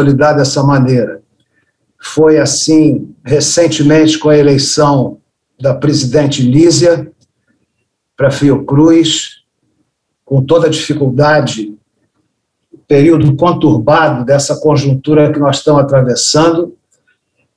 [0.00, 1.20] consolidar dessa maneira.
[2.02, 5.18] Foi assim recentemente com a eleição
[5.60, 7.12] da presidente Lísia
[8.16, 9.42] para Fiocruz,
[10.24, 11.74] com toda a dificuldade,
[12.88, 16.74] período conturbado dessa conjuntura que nós estamos atravessando,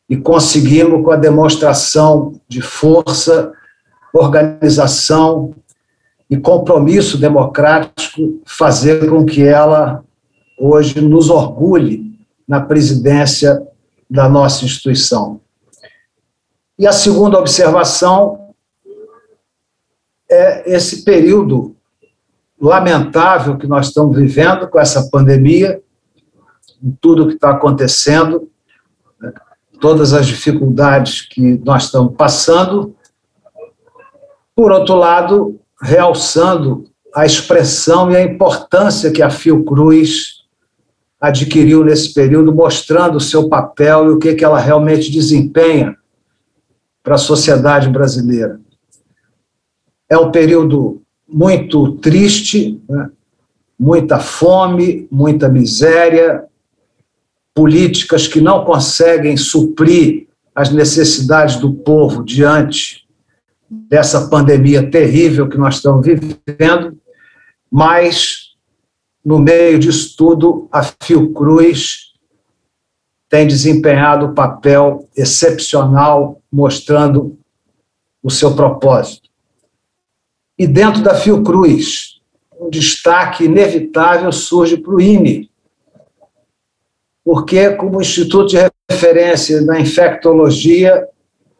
[0.10, 3.52] e conseguimos, com a demonstração de força,
[4.14, 5.56] organização
[6.30, 10.04] e compromisso democrático, fazer com que ela
[10.60, 12.13] hoje nos orgulhe
[12.54, 13.68] na presidência
[14.08, 15.42] da nossa instituição.
[16.78, 18.54] E a segunda observação
[20.30, 21.76] é esse período
[22.62, 25.82] lamentável que nós estamos vivendo com essa pandemia,
[27.02, 28.48] tudo que está acontecendo,
[29.20, 29.34] né,
[29.82, 32.96] todas as dificuldades que nós estamos passando.
[34.56, 36.84] Por outro lado, realçando
[37.16, 40.43] a expressão e a importância que a Fiocruz
[41.24, 45.96] adquiriu nesse período, mostrando o seu papel e o que, que ela realmente desempenha
[47.02, 48.60] para a sociedade brasileira.
[50.10, 53.10] É um período muito triste, né?
[53.80, 56.44] muita fome, muita miséria,
[57.56, 63.08] políticas que não conseguem suprir as necessidades do povo diante
[63.70, 66.98] dessa pandemia terrível que nós estamos vivendo,
[67.72, 68.43] mas
[69.24, 72.14] no meio disso tudo, a Fiocruz
[73.30, 77.38] tem desempenhado um papel excepcional, mostrando
[78.22, 79.30] o seu propósito.
[80.58, 82.22] E dentro da Fiocruz,
[82.60, 85.50] um destaque inevitável surge para o INE,
[87.24, 88.58] porque, como Instituto de
[88.90, 91.08] Referência da Infectologia,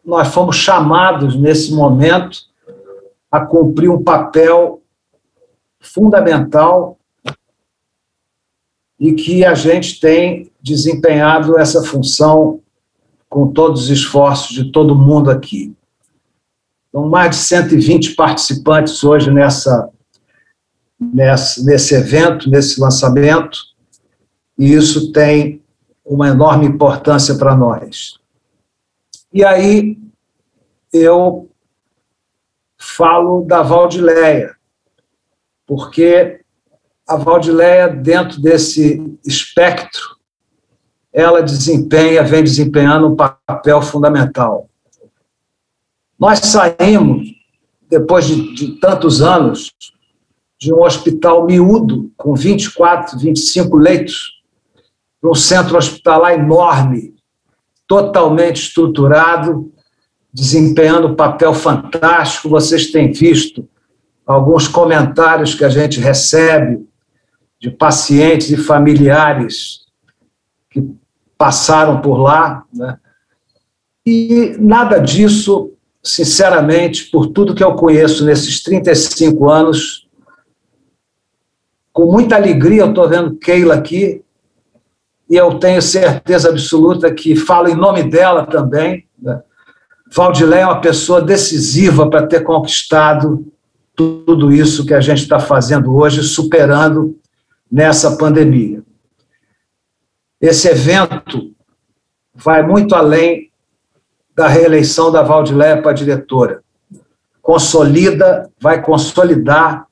[0.04, 2.38] nós fomos chamados, nesse momento,
[3.30, 4.82] a cumprir um papel
[5.80, 6.98] fundamental
[8.98, 12.60] e que a gente tem desempenhado essa função
[13.28, 15.74] com todos os esforços de todo mundo aqui.
[16.88, 19.90] Então, mais de 120 participantes hoje nessa,
[21.00, 23.58] nessa, nesse evento, nesse lançamento,
[24.56, 25.60] e isso tem
[26.04, 28.18] uma enorme importância para nós.
[29.32, 29.98] E aí
[30.92, 31.50] eu
[32.78, 34.54] falo da Valdileia,
[35.66, 36.43] porque
[37.06, 40.16] a Valdileia, dentro desse espectro,
[41.12, 44.68] ela desempenha, vem desempenhando um papel fundamental.
[46.18, 47.28] Nós saímos,
[47.88, 49.72] depois de, de tantos anos,
[50.58, 54.42] de um hospital miúdo, com 24, 25 leitos,
[55.20, 57.14] para um centro hospitalar enorme,
[57.86, 59.72] totalmente estruturado,
[60.32, 62.48] desempenhando um papel fantástico.
[62.48, 63.68] Vocês têm visto
[64.26, 66.84] alguns comentários que a gente recebe
[67.64, 69.86] de pacientes e familiares
[70.68, 70.86] que
[71.38, 72.62] passaram por lá.
[72.70, 72.98] Né?
[74.04, 80.06] E nada disso, sinceramente, por tudo que eu conheço nesses 35 anos,
[81.90, 84.22] com muita alegria eu estou vendo Keila aqui,
[85.30, 89.06] e eu tenho certeza absoluta que falo em nome dela também.
[89.18, 89.40] Né?
[90.14, 93.50] Valdilé é uma pessoa decisiva para ter conquistado
[93.96, 97.18] tudo isso que a gente está fazendo hoje, superando
[97.70, 98.82] nessa pandemia.
[100.40, 101.54] Esse evento
[102.34, 103.50] vai muito além
[104.34, 106.62] da reeleição da Valdileia para diretora.
[107.40, 109.86] Consolida, vai consolidar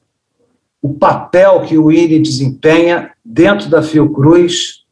[0.80, 4.82] o papel que o INE desempenha dentro da Fiocruz,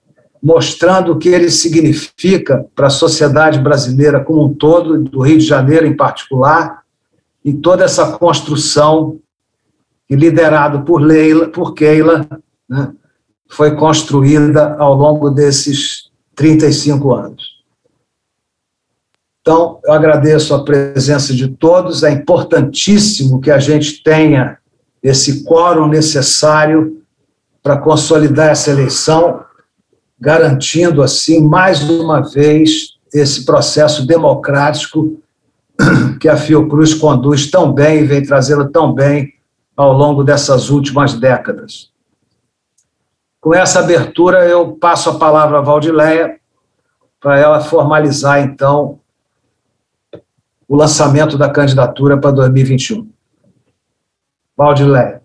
[0.40, 5.44] mostrando o que ele significa para a sociedade brasileira como um todo, do Rio de
[5.44, 6.82] Janeiro em particular,
[7.44, 9.18] e toda essa construção
[10.08, 12.26] liderado por Leila, por Keila,
[12.70, 12.92] né,
[13.50, 17.60] foi construída ao longo desses 35 anos.
[19.40, 24.58] Então, eu agradeço a presença de todos, é importantíssimo que a gente tenha
[25.02, 27.02] esse quórum necessário
[27.62, 29.42] para consolidar essa eleição,
[30.18, 35.20] garantindo, assim, mais uma vez, esse processo democrático
[36.20, 39.32] que a Fiocruz conduz tão bem e vem trazê-la tão bem
[39.76, 41.89] ao longo dessas últimas décadas.
[43.40, 46.38] Com essa abertura, eu passo a palavra à Valdileia
[47.18, 49.00] para ela formalizar, então,
[50.68, 53.10] o lançamento da candidatura para 2021.
[54.54, 55.22] Valdileia.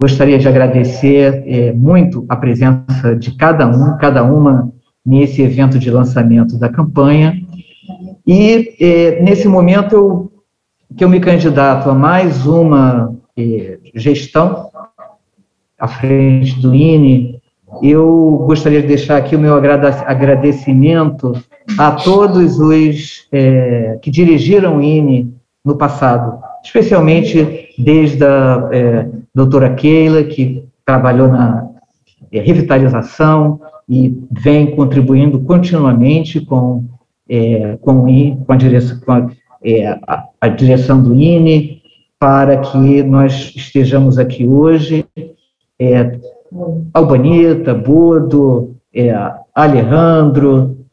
[0.00, 4.72] Gostaria de agradecer é, muito a presença de cada um, cada uma,
[5.04, 7.40] nesse evento de lançamento da campanha.
[8.26, 10.35] E, é, nesse momento, eu
[10.94, 14.70] que eu me candidato a mais uma eh, gestão
[15.78, 17.40] à frente do INE,
[17.82, 21.32] eu gostaria de deixar aqui o meu agradecimento
[21.78, 25.34] a todos os é, que dirigiram o INE
[25.64, 31.68] no passado, especialmente desde a é, doutora Keila, que trabalhou na
[32.30, 36.84] revitalização e vem contribuindo continuamente com,
[37.80, 39.28] com, com, a, direção, com a,
[40.06, 41.82] a, a direção do INE,
[42.18, 45.04] para que nós estejamos aqui hoje
[45.78, 46.18] é,
[46.94, 49.12] Albanita, Bodo, é,
[49.54, 50.86] Alejandro,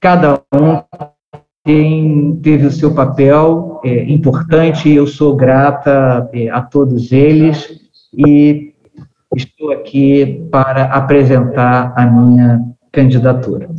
[0.00, 0.82] cada um
[1.64, 7.80] tem, teve o seu papel é, importante e eu sou grata é, a todos eles
[8.12, 8.74] e
[9.34, 12.60] estou aqui para apresentar a minha
[12.90, 13.70] candidatura.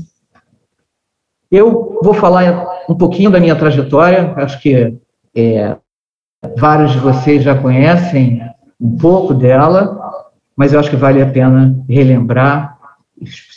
[1.51, 4.97] Eu vou falar um pouquinho da minha trajetória, acho que
[5.35, 5.75] é,
[6.57, 8.41] vários de vocês já conhecem
[8.79, 9.99] um pouco dela,
[10.55, 12.77] mas eu acho que vale a pena relembrar,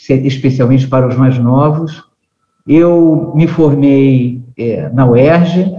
[0.09, 2.03] especialmente para os mais novos.
[2.67, 5.73] Eu me formei é, na UERJ,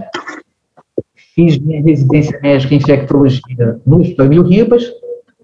[1.35, 4.91] fiz minha residência médica em infectologia no Hospital Mil Ribas,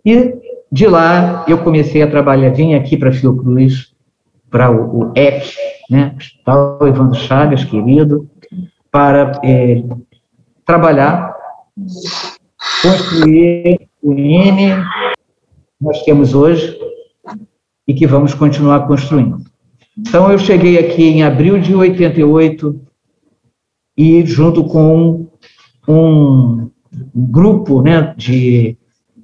[0.03, 0.33] e
[0.71, 3.92] de lá eu comecei a trabalhar, vim aqui para Fiocruz,
[4.53, 5.55] para o, o EC,
[5.89, 8.29] né, Hospital Evandro Chagas, querido,
[8.91, 9.83] para é,
[10.63, 11.35] trabalhar,
[12.83, 14.75] construir o INE,
[15.81, 16.77] nós temos hoje
[17.88, 19.38] e que vamos continuar construindo.
[19.97, 22.79] Então, eu cheguei aqui em abril de 88
[23.97, 25.27] e, junto com
[25.88, 26.69] um
[27.15, 28.77] grupo né, de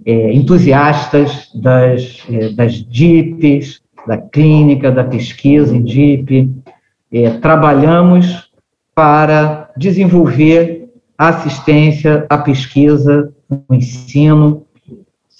[0.04, 3.80] é, entusiastas das, é, das DIPs,
[4.10, 6.52] da clínica, da pesquisa em DIP,
[7.14, 8.50] é, trabalhamos
[8.96, 13.32] para desenvolver a assistência à pesquisa,
[13.68, 14.66] o ensino.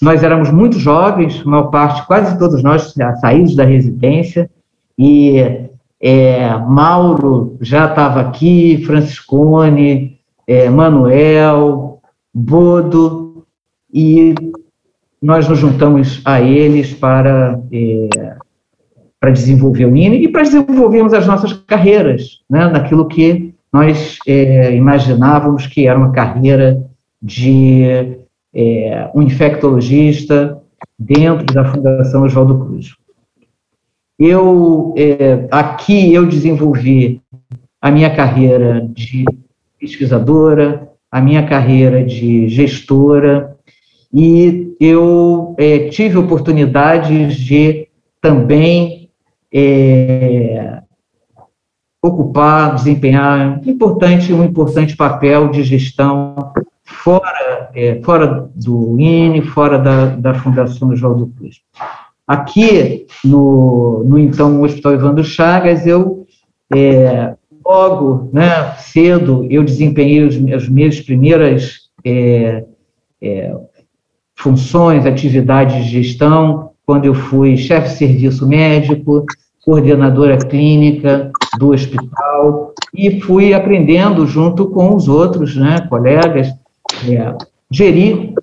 [0.00, 4.48] Nós éramos muito jovens, a maior parte, quase todos nós saímos da residência,
[4.96, 5.66] e
[6.00, 12.00] é, Mauro já estava aqui, Franciscone, é, Manuel,
[12.32, 13.44] Bodo,
[13.92, 14.32] e
[15.20, 18.36] nós nos juntamos a eles para, é,
[19.20, 24.74] para desenvolver o INE e para desenvolvermos as nossas carreiras, né, naquilo que nós é,
[24.74, 26.82] imaginávamos que era uma carreira
[27.22, 28.16] de
[28.54, 30.58] é, um infectologista
[30.98, 32.94] dentro da Fundação Oswaldo Cruz.
[34.18, 37.20] Eu, é, aqui eu desenvolvi
[37.80, 39.24] a minha carreira de
[39.78, 43.56] pesquisadora, a minha carreira de gestora,
[44.12, 47.88] e eu é, tive oportunidades de
[48.20, 48.99] também
[49.52, 50.82] é,
[52.02, 56.52] ocupar, desempenhar importante, um importante papel de gestão
[56.84, 61.60] fora, é, fora do INE, fora da, da Fundação Oswaldo Cruz.
[62.26, 66.26] Aqui, no, no então Hospital Evandro Chagas, eu,
[66.72, 72.64] é, logo, né, cedo, eu desempenhei os, as minhas primeiras é,
[73.20, 73.54] é,
[74.36, 79.24] funções, atividades de gestão, quando eu fui chefe de serviço médico,
[79.64, 86.48] coordenadora clínica do hospital, e fui aprendendo junto com os outros né, colegas
[87.08, 87.32] é,
[87.70, 88.34] gerir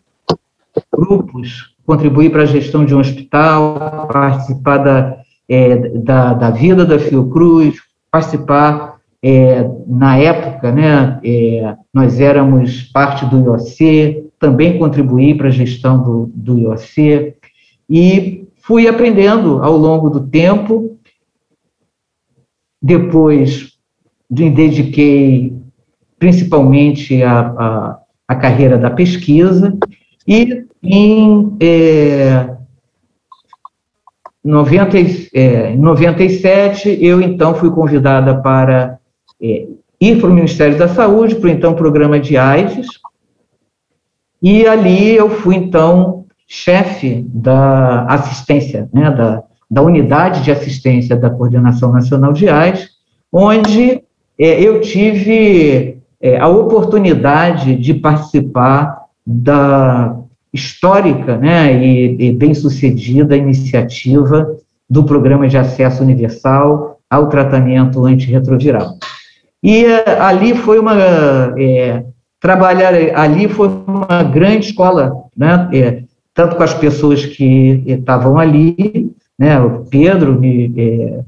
[0.95, 5.17] grupos, contribuir para a gestão de um hospital, participar da,
[5.49, 7.75] é, da, da, vida da Fiocruz,
[8.09, 15.51] participar, é, na época, né, é, nós éramos parte do IOC, também contribuir para a
[15.51, 17.35] gestão do, do IOC,
[17.89, 20.97] e fui aprendendo ao longo do tempo,
[22.81, 23.77] depois
[24.29, 25.55] me dediquei
[26.19, 29.77] principalmente a carreira da pesquisa,
[30.27, 32.57] e em é,
[34.43, 34.97] 90,
[35.33, 38.99] é, 97 eu então fui convidada para
[39.41, 39.67] é,
[39.99, 42.87] ir para o Ministério da Saúde, para o então programa de AIDS,
[44.41, 46.16] e ali eu fui então
[46.47, 52.89] chefe da assistência, né, da, da unidade de assistência da Coordenação Nacional de AIDS,
[53.31, 54.01] onde
[54.39, 60.15] é, eu tive é, a oportunidade de participar da
[60.53, 64.55] histórica né, e, e bem-sucedida iniciativa
[64.89, 68.93] do Programa de Acesso Universal ao Tratamento Antirretroviral.
[69.61, 70.95] E é, ali foi uma...
[71.57, 72.05] É,
[72.39, 76.03] trabalhar ali foi uma grande escola, né, é,
[76.37, 81.23] tanto com as pessoas que estavam ali, né, o Pedro me, é,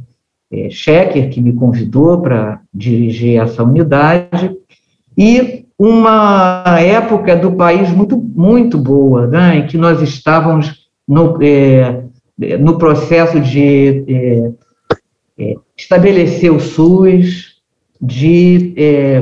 [0.51, 4.55] é, Schecker, que me convidou para dirigir essa unidade,
[5.17, 12.03] e uma época do país muito, muito boa, né, em que nós estávamos no, é,
[12.59, 14.53] no processo de
[15.75, 17.55] estabelecer o SUS,
[17.99, 18.75] de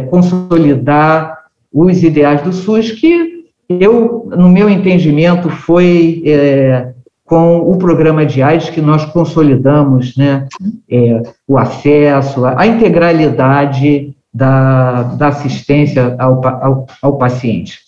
[0.09, 3.36] consolidar os ideais do SUS, que
[3.69, 6.93] eu, no meu entendimento, foi é,
[7.27, 10.47] com o programa de AIDS que nós consolidamos né,
[10.89, 17.79] é, o acesso, a, a integralidade da, da assistência ao, ao, ao, paciente.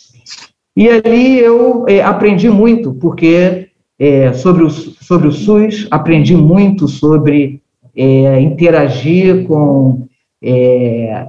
[0.76, 6.88] E ali eu é, aprendi muito, porque é, sobre, o, sobre o SUS, aprendi muito
[6.90, 7.62] sobre
[7.96, 10.08] é, interagir com,
[10.42, 11.28] é,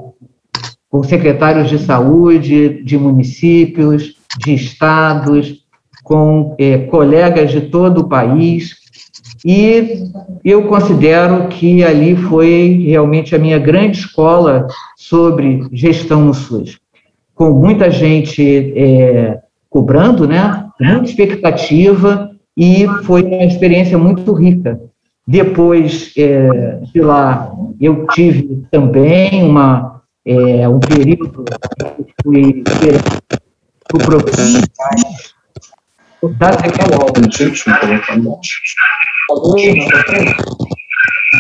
[0.89, 5.65] com secretários de saúde de municípios, de estados,
[6.05, 8.77] com é, colegas de todo o país,
[9.45, 10.11] e
[10.45, 16.79] eu considero que ali foi realmente a minha grande escola sobre gestão no SUS,
[17.35, 24.81] com muita gente é, cobrando, né, muita expectativa, e foi uma experiência muito rica.
[25.27, 31.45] Depois é, de lá, eu tive também uma, é, um período
[31.97, 32.65] que fui
[33.93, 34.61] o programa
[36.23, 36.51] da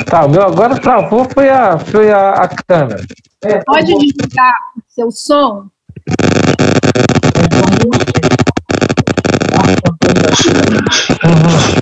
[0.06, 3.04] Tá, o meu agora travou foi a, foi a, a câmera.
[3.66, 4.54] Pode desligar
[4.88, 5.68] seu som?
[11.24, 11.79] Uhum.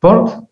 [0.00, 0.48] Pronto?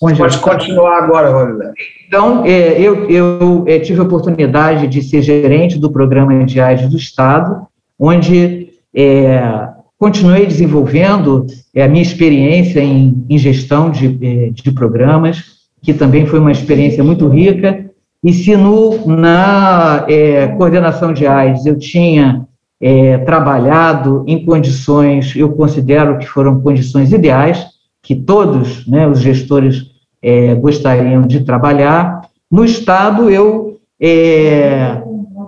[0.00, 1.72] Pode continuar agora, Rosilé.
[2.06, 6.90] Então, é, eu, eu é, tive a oportunidade de ser gerente do programa de AIDS
[6.90, 7.66] do Estado,
[7.98, 15.42] onde é, continuei desenvolvendo é, a minha experiência em, em gestão de, é, de programas,
[15.80, 17.90] que também foi uma experiência muito rica,
[18.22, 22.46] e se no, na é, coordenação de AIDS eu tinha
[22.86, 27.64] é, trabalhado em condições, eu considero que foram condições ideais,
[28.02, 29.86] que todos né, os gestores
[30.22, 32.28] é, gostariam de trabalhar.
[32.52, 35.00] No Estado, eu é,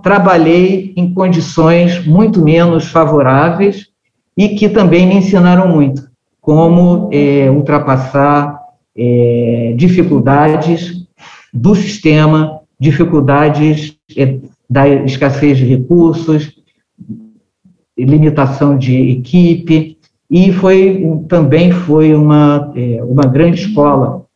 [0.02, 3.88] trabalhei em condições muito menos favoráveis
[4.34, 6.08] e que também me ensinaram muito,
[6.40, 8.58] como é, ultrapassar
[8.96, 11.06] é, dificuldades
[11.52, 14.38] do sistema, dificuldades é,
[14.70, 16.55] da escassez de recursos,
[18.04, 19.96] limitação de equipe,
[20.30, 24.26] e foi também foi uma, é, uma grande escola.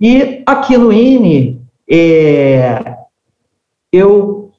[0.00, 2.96] E aqui no INE, é,
[3.92, 4.50] eu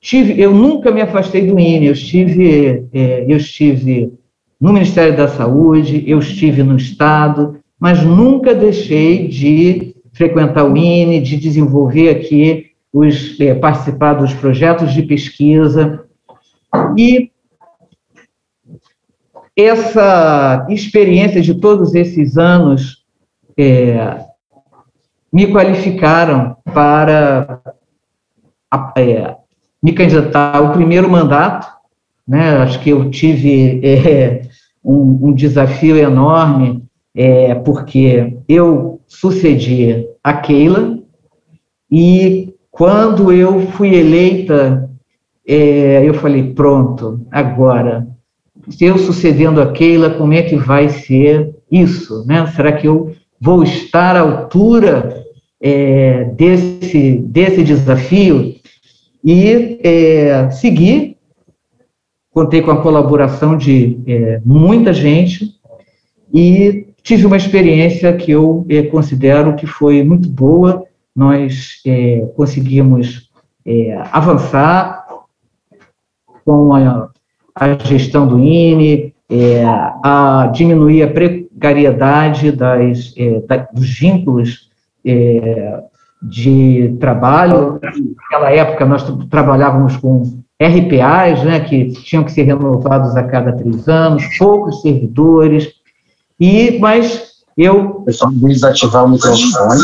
[0.00, 4.12] tive, eu nunca me afastei do INE, eu estive, é, eu estive
[4.60, 11.20] no Ministério da Saúde, eu estive no Estado, mas nunca deixei de frequentar o INE,
[11.20, 16.03] de desenvolver aqui os é, participar dos projetos de pesquisa
[16.96, 17.30] e
[19.56, 23.04] essa experiência de todos esses anos
[23.56, 24.24] é,
[25.32, 27.60] me qualificaram para
[28.96, 29.36] é,
[29.82, 31.68] me candidatar ao primeiro mandato.
[32.26, 32.56] Né?
[32.58, 34.42] Acho que eu tive é,
[34.84, 36.82] um, um, desafio enorme,
[37.14, 40.98] é, porque eu sucedi a Keila,
[41.90, 44.90] e quando eu fui eleita
[45.46, 48.06] é, eu falei, pronto, agora,
[48.80, 52.24] eu sucedendo a Keila, como é que vai ser isso?
[52.26, 52.46] Né?
[52.54, 55.24] Será que eu vou estar à altura
[55.60, 58.54] é, desse, desse desafio?
[59.22, 61.16] E é, seguir,
[62.30, 65.54] contei com a colaboração de é, muita gente
[66.32, 70.84] e tive uma experiência que eu é, considero que foi muito boa.
[71.14, 73.30] Nós é, conseguimos
[73.64, 74.93] é, avançar
[76.44, 77.08] com a,
[77.54, 84.70] a gestão do INE, é, a diminuir a precariedade das, é, da, dos vínculos
[85.04, 85.82] é,
[86.22, 87.80] de trabalho.
[87.82, 93.88] Naquela época, nós trabalhávamos com RPAs, né, que tinham que ser renovados a cada três
[93.88, 95.72] anos, poucos servidores,
[96.38, 98.02] e, mas eu...
[98.04, 99.80] Pessoal, desativar o microfone.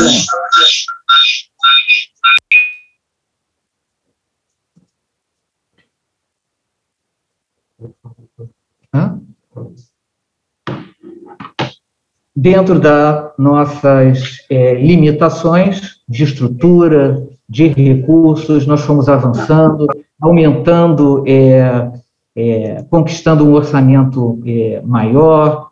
[12.41, 19.87] Dentro das nossas é, limitações de estrutura, de recursos, nós fomos avançando,
[20.19, 21.91] aumentando, é,
[22.35, 25.71] é, conquistando um orçamento é, maior,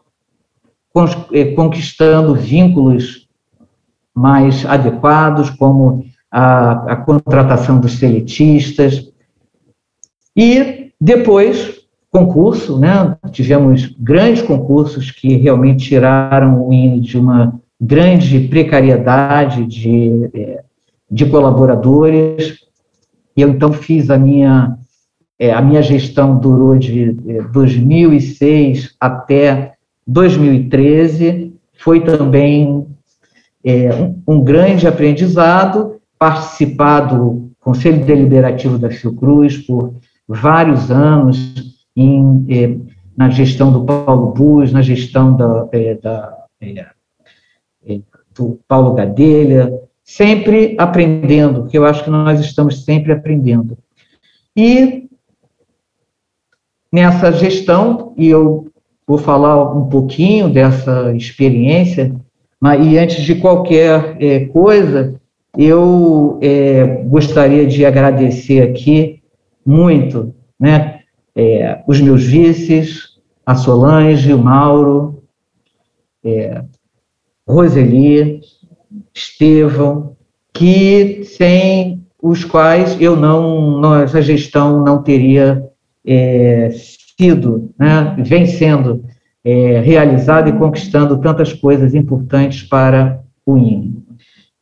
[1.32, 3.26] é, conquistando vínculos
[4.14, 9.10] mais adequados, como a, a contratação dos seletistas.
[10.36, 11.77] E depois,
[12.10, 13.16] concurso, né?
[13.30, 20.62] tivemos grandes concursos que realmente tiraram o INE de uma grande precariedade de, é,
[21.10, 22.60] de colaboradores.
[23.36, 24.76] Eu, então, fiz a minha,
[25.38, 27.12] é, a minha gestão durou de
[27.52, 29.74] 2006 é, até
[30.06, 32.86] 2013, foi também
[33.62, 33.90] é,
[34.26, 39.94] um, grande aprendizado, participar do Conselho Deliberativo da Fiocruz por
[40.26, 42.76] vários anos, em, eh,
[43.16, 48.00] na gestão do Paulo Bus, na gestão da, eh, da eh,
[48.34, 49.72] do Paulo Gadelha,
[50.04, 53.76] sempre aprendendo, que eu acho que nós estamos sempre aprendendo.
[54.56, 55.08] E
[56.92, 58.68] nessa gestão, e eu
[59.06, 62.14] vou falar um pouquinho dessa experiência,
[62.60, 65.14] mas, e antes de qualquer é, coisa,
[65.56, 69.20] eu é, gostaria de agradecer aqui
[69.66, 70.97] muito né,
[71.38, 73.16] é, os meus vices,
[73.46, 75.22] a Solange, o Mauro,
[76.24, 76.64] é,
[77.48, 78.40] Roseli,
[79.14, 80.16] Estevão,
[80.52, 85.64] que sem os quais eu não, essa gestão não teria
[86.04, 89.04] é, sido, né, vem sendo
[89.44, 94.02] é, realizada e conquistando tantas coisas importantes para o INE.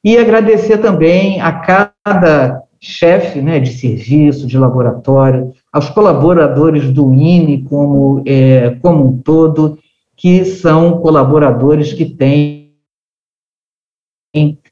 [0.04, 7.60] E agradecer também a cada chefe né, de serviço, de laboratório, aos colaboradores do INE
[7.64, 9.78] como, é, como um todo,
[10.16, 12.72] que são colaboradores que têm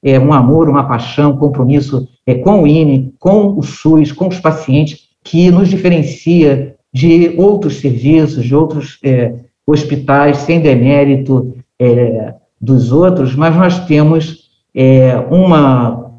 [0.02, 4.28] é, um amor, uma paixão, um compromisso é, com o INE, com o SUS, com
[4.28, 9.34] os pacientes, que nos diferencia de outros serviços, de outros é,
[9.66, 16.12] hospitais, sem demérito é, dos outros, mas nós temos é, uma,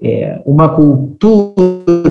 [0.00, 2.01] é, uma cultura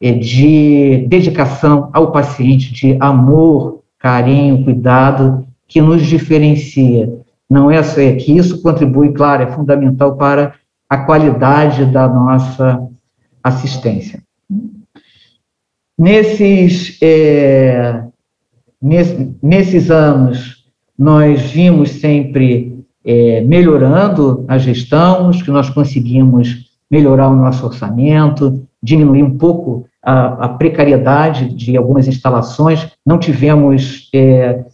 [0.00, 7.20] de dedicação ao paciente, de amor, carinho, cuidado, que nos diferencia.
[7.48, 10.54] Não é só é que isso contribui, claro, é fundamental para
[10.88, 12.88] a qualidade da nossa
[13.42, 14.22] assistência.
[15.98, 18.04] Nesses, é,
[18.80, 20.64] nesse, nesses anos,
[20.98, 29.22] nós vimos sempre é, melhorando a gestão, que nós conseguimos melhorar o nosso orçamento, diminuir
[29.22, 34.64] um pouco a, a precariedade de algumas instalações, não tivemos é,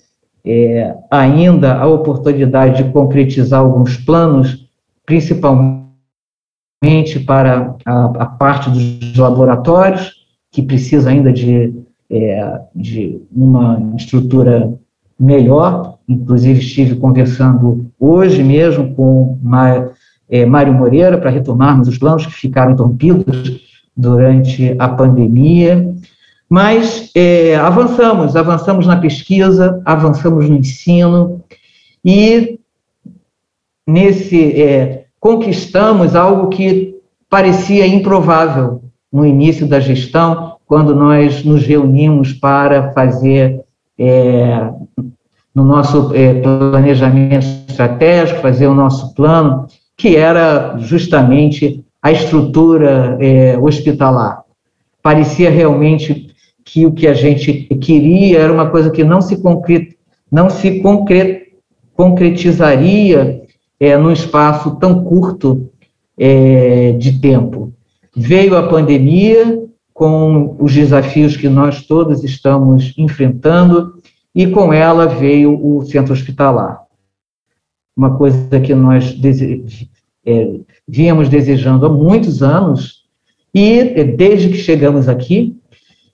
[0.45, 4.69] é, ainda a oportunidade de concretizar alguns planos,
[5.05, 5.85] principalmente
[7.27, 10.15] para a, a parte dos laboratórios,
[10.53, 11.75] que precisa ainda de,
[12.09, 14.73] é, de uma estrutura
[15.19, 15.99] melhor.
[16.09, 19.39] Inclusive, estive conversando hoje mesmo com
[20.31, 23.66] é, Mário Moreira para retomarmos os planos que ficaram interrompidos
[23.97, 25.95] durante a pandemia.
[26.49, 31.43] Mas é, avançamos, avançamos na pesquisa, avançamos no ensino
[32.05, 32.61] e
[33.87, 36.95] nesse é, conquistamos algo que
[37.29, 38.83] parecia improvável
[39.13, 43.61] no início da gestão, quando nós nos reunimos para fazer
[43.99, 44.71] é,
[45.55, 53.59] no nosso é, planejamento estratégico, fazer o nosso plano, que era justamente a estrutura é,
[53.59, 54.45] hospitalar.
[55.03, 56.33] Parecia realmente
[56.65, 59.97] que o que a gente queria era uma coisa que não se, concret,
[60.31, 61.55] não se concret,
[61.97, 63.43] concretizaria
[63.81, 65.69] é, num espaço tão curto
[66.17, 67.73] é, de tempo.
[68.15, 74.01] Veio a pandemia, com os desafios que nós todos estamos enfrentando,
[74.33, 76.83] e com ela veio o centro hospitalar.
[77.97, 79.13] Uma coisa que nós
[80.25, 83.05] é, vínhamos desejando há muitos anos,
[83.55, 85.57] e é, desde que chegamos aqui,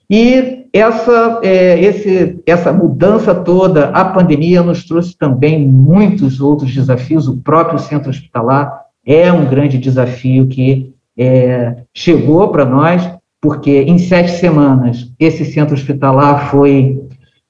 [0.09, 7.29] e essa, é, esse, essa mudança toda, a pandemia nos trouxe também muitos outros desafios,
[7.29, 13.03] o próprio centro hospitalar é um grande desafio que é, chegou para nós,
[13.41, 17.03] porque em sete semanas esse centro hospitalar foi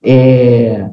[0.02, 0.88] é,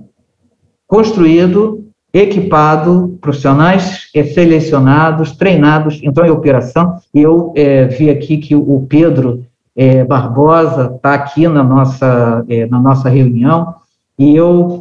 [0.85, 1.78] construído,
[2.13, 8.85] equipado, profissionais é, selecionados, treinados, entrou em operação, e eu é, vi aqui que o
[8.89, 9.45] Pedro
[9.75, 13.75] é, Barbosa está aqui na nossa, é, na nossa reunião,
[14.17, 14.79] e eu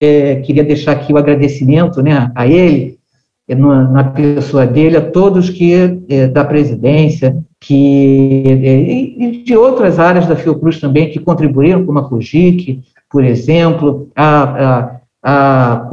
[0.00, 2.98] é, queria deixar aqui o agradecimento né, a ele,
[3.56, 5.72] na, pessoa dele, a todos que
[6.08, 11.98] é, da presidência, que é, e de outras áreas da Fiocruz também, que contribuíram, como
[11.98, 15.88] a COGIC, por exemplo, a, a, a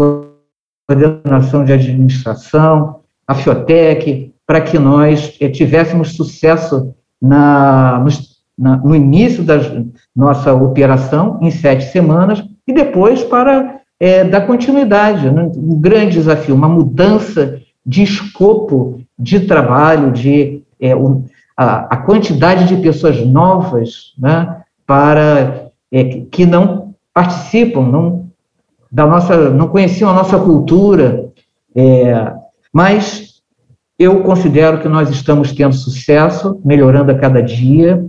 [0.88, 8.10] coordenação de administração, a Fiotec, para que nós é, tivéssemos sucesso na, no,
[8.58, 9.56] na, no início da
[10.16, 15.30] nossa operação, em sete semanas, e depois para é, dar continuidade.
[15.30, 15.52] Né?
[15.56, 21.24] Um grande desafio, uma mudança de escopo de trabalho, de um,
[21.58, 25.70] a, a, quantidade de pessoas novas né, para
[26.32, 28.25] que não participam, não
[28.92, 31.30] da nossa, não conheciam a nossa cultura,
[31.76, 32.34] é,
[32.72, 33.42] mas
[33.98, 38.06] eu considero que nós estamos tendo sucesso, melhorando a cada dia,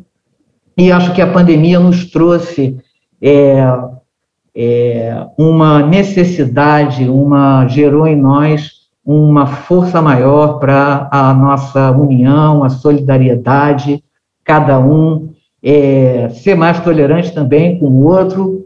[0.77, 2.77] e acho que a pandemia nos trouxe
[3.23, 3.65] é,
[4.55, 12.69] é, uma necessidade, uma gerou em nós uma força maior para a nossa união, a
[12.69, 14.03] solidariedade,
[14.45, 15.31] cada um
[15.63, 18.66] é, ser mais tolerante também com o outro,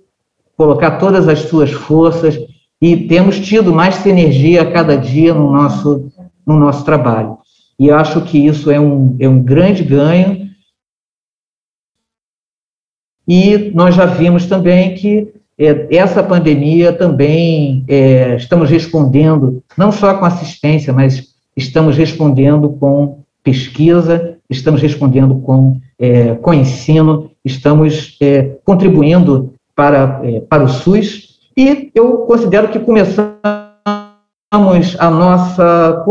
[0.60, 2.38] colocar todas as suas forças
[2.82, 6.12] e temos tido mais sinergia a cada dia no nosso,
[6.46, 7.38] no nosso trabalho.
[7.78, 10.50] E acho que isso é um, é um grande ganho.
[13.26, 20.12] E nós já vimos também que é, essa pandemia também é, estamos respondendo, não só
[20.18, 28.58] com assistência, mas estamos respondendo com pesquisa, estamos respondendo com, é, com ensino, estamos é,
[28.62, 33.38] contribuindo para, é, para o SUS, e eu considero que começamos
[34.98, 36.04] a nossa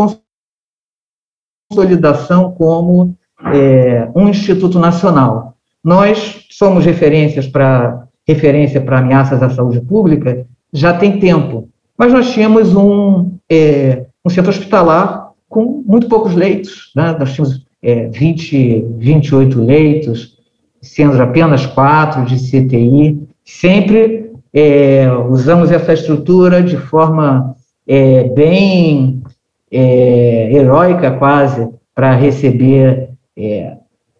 [1.71, 3.15] consolidação como
[3.53, 5.55] é, um instituto nacional.
[5.83, 11.67] Nós somos referências para referência para ameaças à saúde pública já tem tempo.
[11.97, 16.91] Mas nós tínhamos um, é, um centro hospitalar com muito poucos leitos.
[16.95, 17.15] Né?
[17.19, 20.37] Nós tínhamos é, 20, 28 leitos,
[20.81, 23.27] sendo apenas quatro de CTI.
[23.49, 27.55] Sempre é, usamos essa estrutura de forma
[27.87, 29.23] é, bem
[29.71, 33.09] é, heróica, quase, para receber.
[33.35, 33.73] É,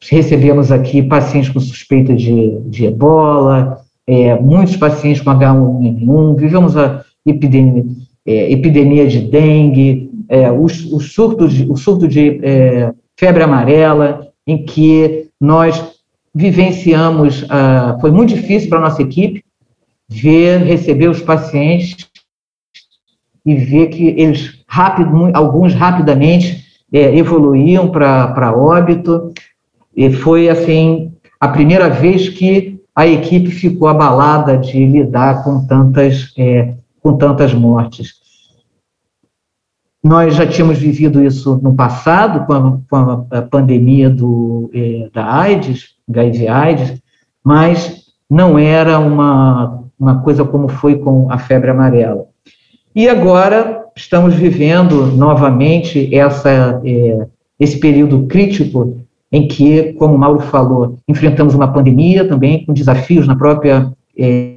[0.10, 7.04] recebemos aqui pacientes com suspeita de, de ebola, é, muitos pacientes com H1N1, vivemos a
[7.24, 7.86] epidemia,
[8.26, 10.10] é, epidemia de dengue,
[10.58, 12.40] o, o, surto de, o surto de
[13.18, 15.99] febre amarela, em que nós
[16.34, 19.44] vivenciamos, ah, foi muito difícil para a nossa equipe
[20.08, 22.08] ver, receber os pacientes
[23.46, 29.32] e ver que eles, rápido, alguns rapidamente, é, evoluíam para óbito,
[29.96, 36.34] e foi, assim, a primeira vez que a equipe ficou abalada de lidar com tantas,
[36.38, 38.16] é, com tantas mortes.
[40.10, 45.32] Nós já tínhamos vivido isso no passado, com a, com a pandemia do, é, da
[45.32, 47.00] AIDS, HIV-AIDS,
[47.46, 52.26] mas não era uma, uma coisa como foi com a febre amarela.
[52.96, 57.28] E agora estamos vivendo novamente essa, é,
[57.60, 58.98] esse período crítico
[59.32, 63.94] em que, como o Mauro falou, enfrentamos uma pandemia também, com desafios na própria.
[64.18, 64.56] É,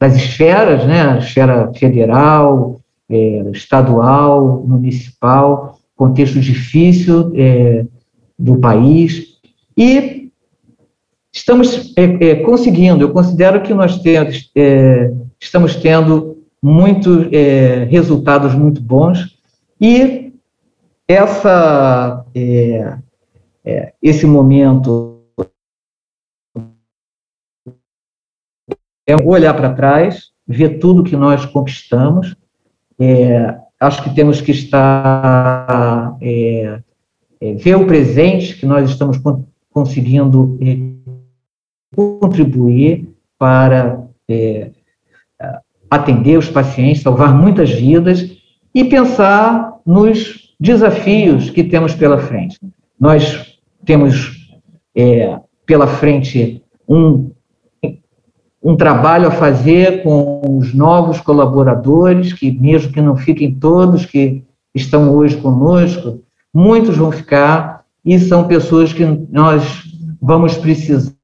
[0.00, 7.84] das esferas, né, a esfera federal, é, estadual, municipal, contexto difícil é,
[8.38, 9.38] do país,
[9.76, 10.30] e
[11.32, 14.50] estamos é, conseguindo, eu considero que nós temos,
[15.38, 17.28] estamos tendo muitos
[17.88, 19.38] resultados muito bons,
[19.80, 20.30] e
[21.10, 22.94] essa, é,
[23.64, 25.09] é, esse momento
[29.06, 32.36] é olhar para trás, ver tudo que nós conquistamos.
[32.98, 36.80] É, acho que temos que estar, é,
[37.40, 39.18] é, ver o presente que nós estamos
[39.72, 40.78] conseguindo é,
[41.94, 43.08] contribuir
[43.38, 44.06] para
[45.90, 48.30] atender os pacientes, salvar muitas vidas
[48.72, 52.58] e pensar nos desafios que temos pela frente.
[52.98, 54.56] Nós temos
[54.94, 57.29] é, pela frente um,
[58.62, 64.42] um trabalho a fazer com os novos colaboradores, que mesmo que não fiquem todos que
[64.74, 66.20] estão hoje conosco,
[66.52, 69.84] muitos vão ficar e são pessoas que nós
[70.20, 71.16] vamos precisar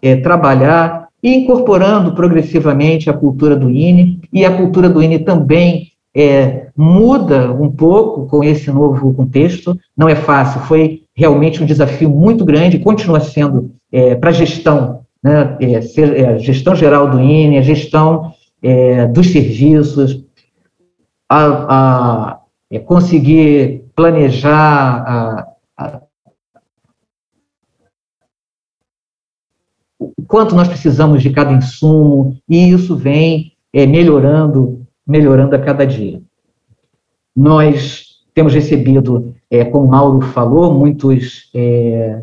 [0.00, 6.68] é, trabalhar incorporando progressivamente a cultura do INE, e a cultura do INE também é,
[6.76, 12.44] muda um pouco com esse novo contexto, não é fácil, foi realmente um desafio muito
[12.44, 17.58] grande, continua sendo é, para a gestão, né, é, ser, é, gestão geral do INE,
[17.58, 20.24] a gestão é, dos serviços,
[21.28, 26.02] a, a é, conseguir planejar a, a,
[29.98, 35.86] o quanto nós precisamos de cada insumo, e isso vem é, melhorando, melhorando a cada
[35.86, 36.20] dia.
[37.36, 42.22] Nós temos recebido, é, como o Mauro falou, muitos é,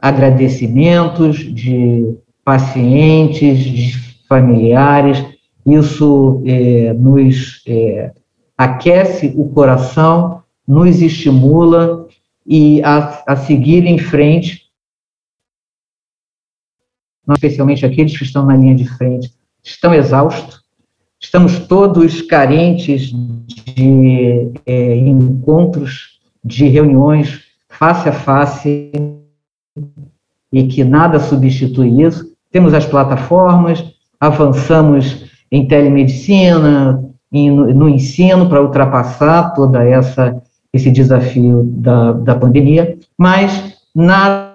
[0.00, 5.24] agradecimentos de pacientes, de familiares,
[5.66, 8.12] isso é, nos é,
[8.56, 12.06] aquece o coração, nos estimula
[12.46, 14.70] e a, a seguir em frente,
[17.28, 19.32] especialmente aqueles que estão na linha de frente,
[19.62, 20.62] estão exaustos,
[21.20, 28.90] estamos todos carentes de é, encontros, de reuniões face a face,
[30.52, 32.26] e que nada substitui isso.
[32.50, 33.84] Temos as plataformas,
[34.18, 40.40] avançamos em telemedicina, no, no ensino para ultrapassar toda essa
[40.72, 44.50] esse desafio da, da pandemia, mas nada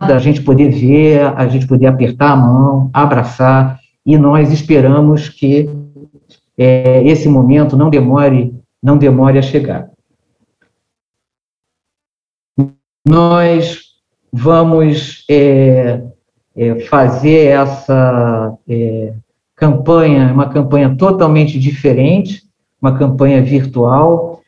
[0.00, 5.68] a gente poder ver, a gente poder apertar a mão, abraçar, e nós esperamos que
[6.56, 9.88] é, esse momento não demore, não demore a chegar.
[13.08, 13.82] Nós
[14.32, 16.02] vamos é,
[16.56, 19.12] é, fazer essa é,
[19.54, 22.42] campanha, uma campanha totalmente diferente,
[22.82, 24.40] uma campanha virtual.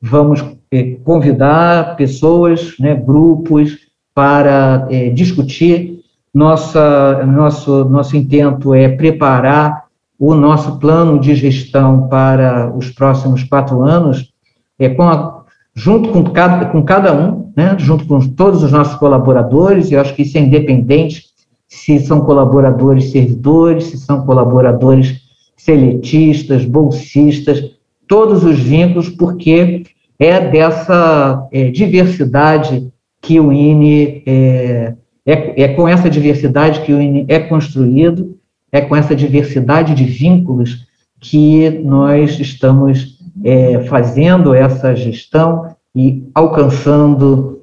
[0.00, 3.78] Vamos eh, convidar pessoas, né, grupos,
[4.14, 6.00] para eh, discutir.
[6.32, 9.84] Nossa, nosso, nosso intento é preparar
[10.18, 14.32] o nosso plano de gestão para os próximos quatro anos,
[14.78, 18.96] é, com a, junto com cada, com cada um, né, junto com todos os nossos
[18.96, 21.24] colaboradores, eu acho que isso é independente
[21.68, 25.22] se são colaboradores servidores, se são colaboradores
[25.56, 27.62] seletistas, bolsistas,
[28.06, 29.84] todos os vínculos, porque
[30.18, 34.94] é dessa é, diversidade que o INE é,
[35.26, 38.36] é, é, com essa diversidade que o INE é construído,
[38.70, 40.86] é com essa diversidade de vínculos
[41.20, 47.60] que nós estamos é, fazendo essa gestão e alcançando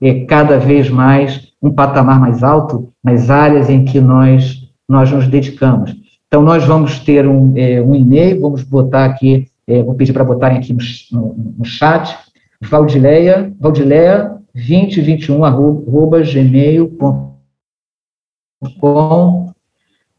[0.00, 5.28] é, cada vez mais um patamar mais alto nas áreas em que nós, nós nos
[5.28, 5.94] dedicamos.
[6.26, 10.24] Então, nós vamos ter um, é, um e-mail, vamos botar aqui, é, vou pedir para
[10.24, 10.80] botarem aqui no,
[11.12, 12.18] no, no chat,
[12.60, 17.32] valdileia, valdileia 2021, arroba, gmail.com.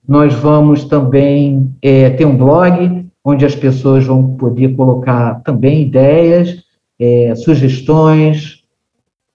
[0.07, 6.63] Nós vamos também é, ter um blog, onde as pessoas vão poder colocar também ideias,
[7.03, 8.63] é, sugestões,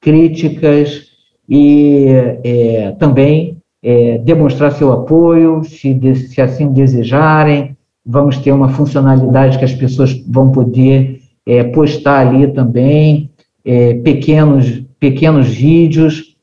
[0.00, 1.09] críticas,
[1.48, 2.07] e
[2.44, 7.76] é, também é, demonstrar seu apoio, se, se assim desejarem.
[8.04, 13.31] Vamos ter uma funcionalidade que as pessoas vão poder é, postar ali também,
[13.64, 16.37] é, pequenos, pequenos vídeos.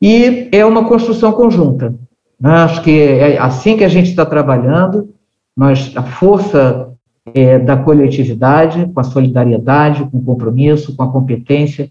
[0.00, 1.94] E é uma construção conjunta.
[2.40, 2.50] Né?
[2.50, 5.08] Acho que é assim que a gente está trabalhando,
[5.56, 6.91] nós, a força
[7.34, 11.90] é, da coletividade, com a solidariedade, com o compromisso, com a competência,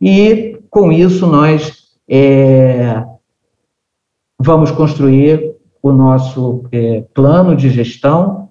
[0.00, 3.02] e com isso nós é,
[4.38, 8.50] vamos construir o nosso é, plano de gestão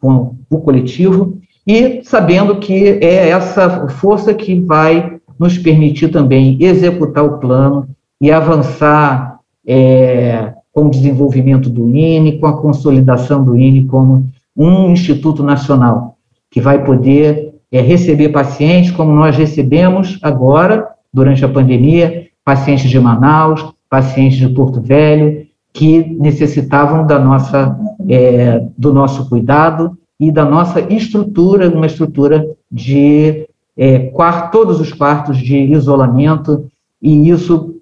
[0.00, 7.24] com o coletivo e sabendo que é essa força que vai nos permitir também executar
[7.24, 7.88] o plano
[8.20, 14.90] e avançar é, com o desenvolvimento do INE, com a consolidação do INE como um
[14.90, 16.16] instituto nacional
[16.50, 23.00] que vai poder é, receber pacientes como nós recebemos agora durante a pandemia, pacientes de
[23.00, 27.76] Manaus, pacientes de Porto Velho, que necessitavam da nossa,
[28.08, 34.92] é, do nosso cuidado e da nossa estrutura, uma estrutura de é, quarto, todos os
[34.92, 36.68] quartos de isolamento,
[37.02, 37.74] e isso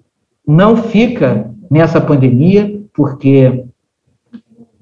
[0.45, 3.63] não fica nessa pandemia, porque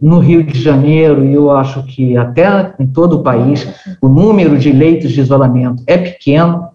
[0.01, 3.67] no Rio de Janeiro, e eu acho que até em todo o país,
[4.01, 6.69] o número de leitos de isolamento é pequeno,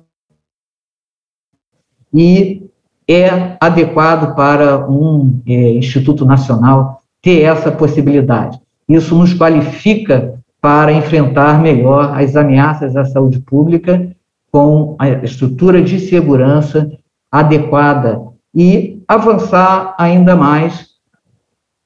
[2.14, 2.70] e
[3.08, 8.58] é adequado para um é, Instituto Nacional ter essa possibilidade.
[8.88, 14.10] Isso nos qualifica para enfrentar melhor as ameaças à saúde pública
[14.50, 16.90] com a estrutura de segurança
[17.30, 18.22] adequada
[18.54, 20.95] e avançar ainda mais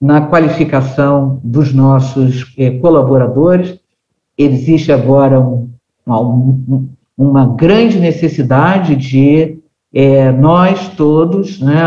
[0.01, 3.79] na qualificação dos nossos é, colaboradores.
[4.39, 5.69] Existe agora um,
[6.07, 9.59] um, uma grande necessidade de
[9.93, 11.83] é, nós todos né,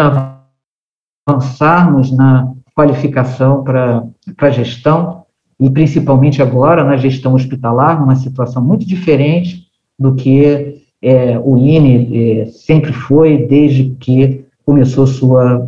[1.25, 4.03] avançarmos na qualificação para
[4.37, 5.23] a gestão,
[5.59, 12.51] e principalmente agora na gestão hospitalar, numa situação muito diferente do que é, o INE
[12.51, 15.67] sempre foi desde que começou sua,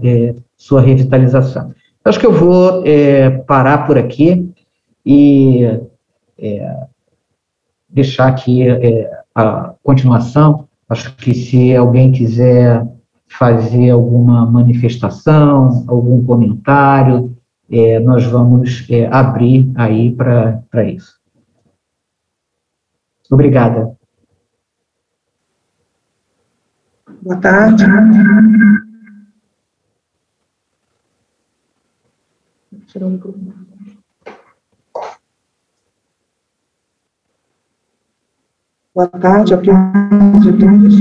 [0.58, 1.74] sua revitalização.
[2.06, 4.54] Acho que eu vou é, parar por aqui
[5.04, 5.64] e
[6.38, 6.88] é,
[7.90, 10.68] deixar aqui é, a continuação.
[10.88, 12.86] Acho que se alguém quiser
[13.28, 17.36] fazer alguma manifestação, algum comentário,
[17.72, 21.20] é, nós vamos é, abrir aí para isso.
[23.32, 23.98] Obrigada.
[27.24, 27.84] Boa tarde.
[32.96, 33.54] Tirar o microfone.
[38.94, 40.94] Boa tarde a todos e todas.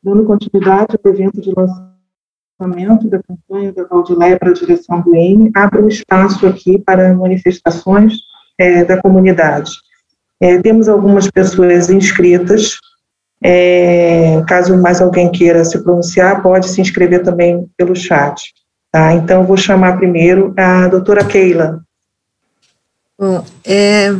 [0.00, 1.52] Dando continuidade ao evento de
[2.60, 7.12] lançamento da campanha da Valdileia para a direção do INE, abro um espaço aqui para
[7.14, 8.14] manifestações
[8.56, 9.72] é, da comunidade.
[10.40, 12.78] É, temos algumas pessoas inscritas,
[13.42, 18.52] é, caso mais alguém queira se pronunciar, pode se inscrever também pelo chat.
[18.90, 19.12] Tá?
[19.12, 21.82] Então, vou chamar primeiro a doutora Keila.
[23.18, 24.10] Bom, é,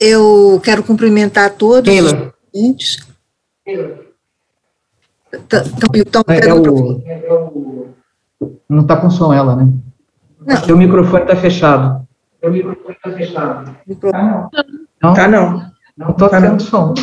[0.00, 2.06] eu quero cumprimentar todos Keila.
[2.06, 3.08] os presentes.
[5.92, 7.88] Estão é, é o,
[8.68, 9.68] Não está com som ela, né?
[10.40, 10.56] Não.
[10.64, 12.06] Seu microfone está fechado.
[12.40, 13.76] Seu microfone está fechado.
[15.02, 15.14] Não?
[15.14, 15.70] Tá não.
[15.98, 16.94] Não estou tá tendo som.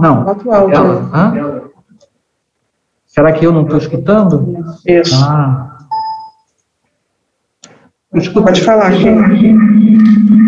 [0.00, 0.24] Não.
[0.24, 0.74] O áudio.
[0.74, 1.70] Ela, Hã?
[3.06, 4.56] Será que eu não estou escutando?
[4.86, 5.14] Isso.
[5.16, 5.78] Ah.
[8.14, 8.92] Escuta, pode falar,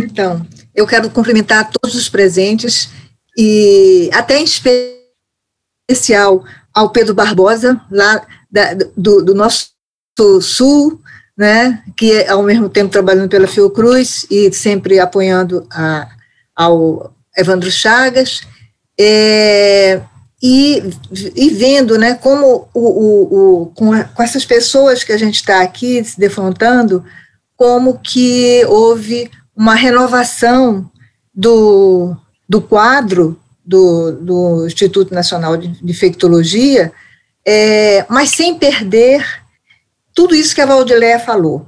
[0.03, 2.91] Então, eu quero cumprimentar todos os presentes
[3.37, 6.43] e até em especial
[6.75, 9.71] ao Pedro Barbosa, lá da, do, do, nosso
[10.41, 11.01] sul,
[11.37, 16.09] né, que é ao mesmo tempo trabalhando pela Fiocruz e sempre apoiando a,
[16.55, 18.43] ao Evandro Chagas.
[18.99, 20.01] É,
[20.43, 20.83] e,
[21.37, 25.37] e vendo né, como o, o, o com, a, com, essas pessoas que a gente
[25.37, 27.05] está aqui se defrontando,
[27.57, 30.91] como que houve uma renovação
[31.33, 32.17] do,
[32.49, 36.93] do quadro do, do Instituto Nacional de, Infectologia,
[37.47, 39.25] é, mas sem perder
[40.15, 41.67] tudo isso que a Valdileia falou.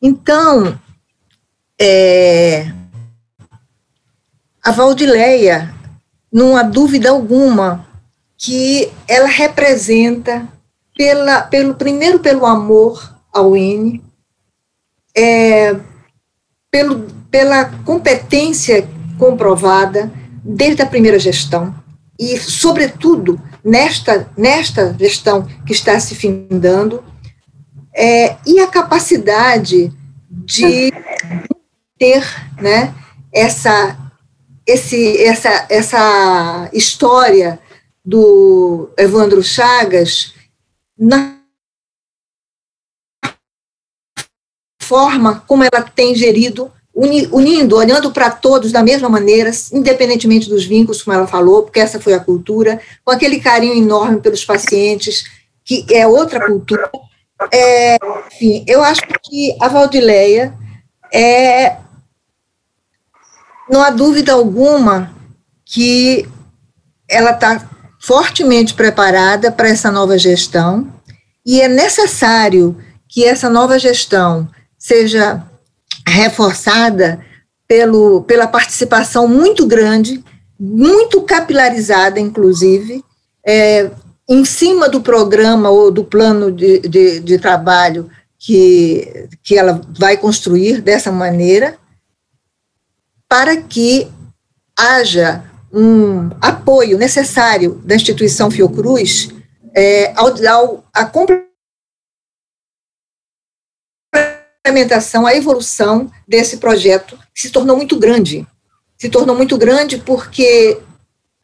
[0.00, 0.78] Então,
[1.80, 2.70] é,
[4.66, 5.72] a Valdileia,
[6.32, 7.86] não há dúvida alguma,
[8.36, 10.44] que ela representa,
[10.96, 14.02] pela, pelo primeiro pelo amor ao INE,
[15.16, 15.76] é,
[16.68, 20.10] pelo, pela competência comprovada
[20.42, 21.72] desde a primeira gestão
[22.18, 27.04] e, sobretudo, nesta, nesta gestão que está se findando,
[27.94, 29.92] é, e a capacidade
[30.28, 30.92] de
[31.96, 32.24] ter
[32.60, 32.92] né,
[33.32, 33.96] essa,
[34.66, 37.58] esse, essa, essa história
[38.04, 40.34] do Evandro Chagas
[40.98, 41.36] na
[44.82, 51.02] forma como ela tem gerido, unindo, olhando para todos da mesma maneira, independentemente dos vínculos,
[51.02, 55.24] como ela falou, porque essa foi a cultura, com aquele carinho enorme pelos pacientes,
[55.64, 56.90] que é outra cultura.
[57.52, 57.98] É,
[58.28, 60.54] enfim, eu acho que a Valdileia
[61.12, 61.76] é,
[63.68, 65.12] não há dúvida alguma
[65.64, 66.28] que
[67.08, 67.68] ela está
[68.00, 70.92] fortemente preparada para essa nova gestão
[71.44, 72.76] e é necessário
[73.08, 74.48] que essa nova gestão
[74.78, 75.42] seja
[76.06, 77.20] reforçada
[77.66, 80.22] pelo, pela participação muito grande,
[80.58, 83.04] muito capilarizada, inclusive,
[83.44, 83.90] é,
[84.28, 90.16] em cima do programa ou do plano de, de, de trabalho que, que ela vai
[90.16, 91.76] construir dessa maneira,
[93.28, 94.08] para que
[94.78, 99.30] haja um apoio necessário da instituição Fiocruz
[99.74, 101.04] é, ao, ao, a
[104.64, 108.46] complementação, a evolução desse projeto, que se tornou muito grande.
[108.98, 110.80] Se tornou muito grande porque,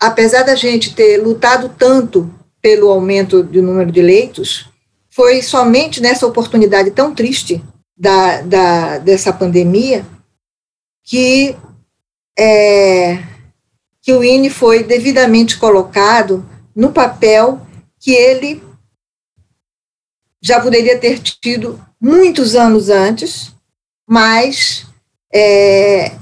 [0.01, 4.69] apesar da gente ter lutado tanto pelo aumento do número de leitos,
[5.11, 7.63] foi somente nessa oportunidade tão triste
[7.95, 10.07] da, da dessa pandemia
[11.05, 11.55] que
[12.39, 13.23] é,
[14.01, 17.61] que o INE foi devidamente colocado no papel
[18.01, 18.63] que ele
[20.43, 23.55] já poderia ter tido muitos anos antes,
[24.09, 24.85] mas,
[25.33, 26.13] é,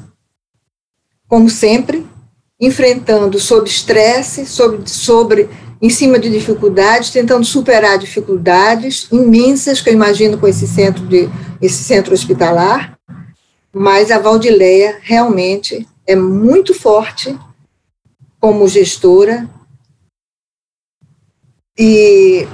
[1.26, 2.06] como sempre,
[2.60, 5.48] enfrentando sob estresse, sobre, sobre,
[5.80, 11.30] em cima de dificuldades, tentando superar dificuldades imensas que eu imagino com esse centro, de,
[11.62, 12.98] esse centro hospitalar,
[13.72, 17.38] mas a Valdileia realmente é muito forte
[18.40, 19.48] como gestora
[21.78, 22.48] e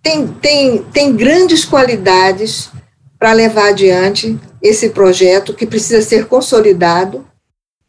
[0.00, 2.70] tem, tem, tem grandes qualidades
[3.18, 7.26] para levar adiante esse projeto que precisa ser consolidado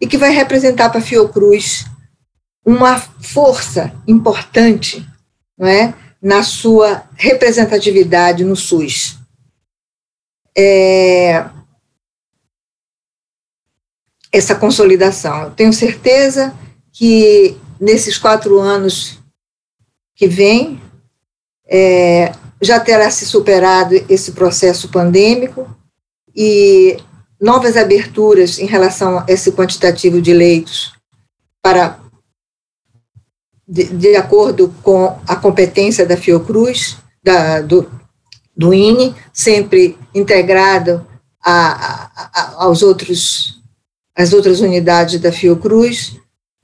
[0.02, 1.86] e que vai representar para a Fiocruz
[2.66, 5.08] uma força importante
[5.56, 9.20] não é, na sua representatividade no SUS.
[10.58, 11.46] É,
[14.32, 15.44] essa consolidação.
[15.44, 16.54] Eu tenho certeza
[16.92, 19.20] que nesses quatro anos
[20.16, 20.82] que vem,
[21.68, 25.70] é, já terá se superado esse processo pandêmico
[26.36, 26.98] e
[27.40, 30.94] novas aberturas em relação a esse quantitativo de leitos
[31.62, 32.00] para
[33.70, 37.90] de, de acordo com a competência da Fiocruz, da, do,
[38.58, 41.06] do INE, sempre integrado
[41.46, 43.59] a, a, aos outros,
[44.20, 46.18] às outras unidades da Fiocruz,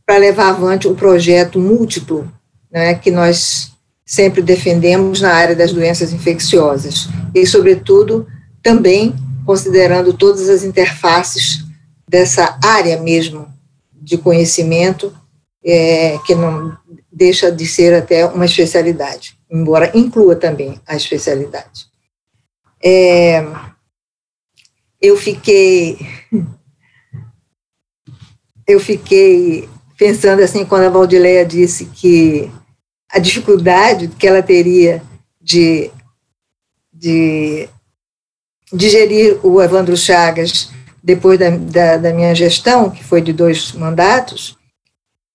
[0.06, 2.30] para levar avante um projeto múltiplo
[2.70, 3.72] né, que nós
[4.06, 8.28] sempre defendemos na área das doenças infecciosas e, sobretudo,
[8.62, 11.64] também considerando todas as interfaces
[12.06, 13.48] dessa área mesmo
[13.94, 15.16] de conhecimento,
[15.64, 16.78] é, que não
[17.10, 21.86] deixa de ser até uma especialidade, embora inclua também a especialidade.
[22.84, 23.48] É,
[25.02, 25.98] eu fiquei
[28.68, 32.52] eu fiquei pensando assim quando a Valdileia disse que
[33.10, 35.02] a dificuldade que ela teria
[35.42, 35.92] de,
[36.92, 37.70] de
[38.74, 40.70] digerir o Evandro Chagas
[41.04, 44.58] depois da, da, da, minha gestão, que foi de dois mandatos,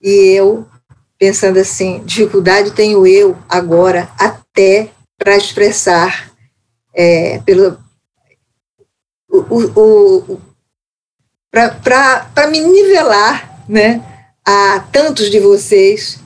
[0.03, 0.67] e eu
[1.17, 6.33] pensando assim, dificuldade tenho eu agora até para expressar
[6.93, 7.79] é, pelo
[9.29, 10.41] o, o, o
[11.51, 14.03] para me nivelar, né,
[14.45, 16.21] a tantos de vocês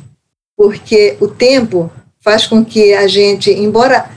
[0.56, 4.10] porque o tempo faz com que a gente, embora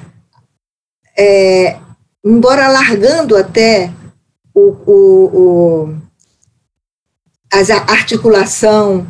[1.18, 1.80] é,
[2.24, 3.92] embora largando até
[4.54, 6.02] o, o, o
[7.52, 9.10] a articulação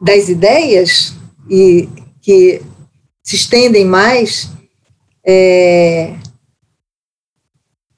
[0.00, 1.14] das ideias
[1.50, 1.88] e
[2.22, 2.62] que
[3.22, 4.48] se estendem mais,
[5.26, 6.14] é,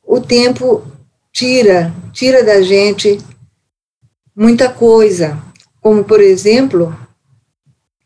[0.03, 0.83] o tempo
[1.33, 3.18] tira, tira da gente
[4.35, 5.43] muita coisa,
[5.81, 6.97] como por exemplo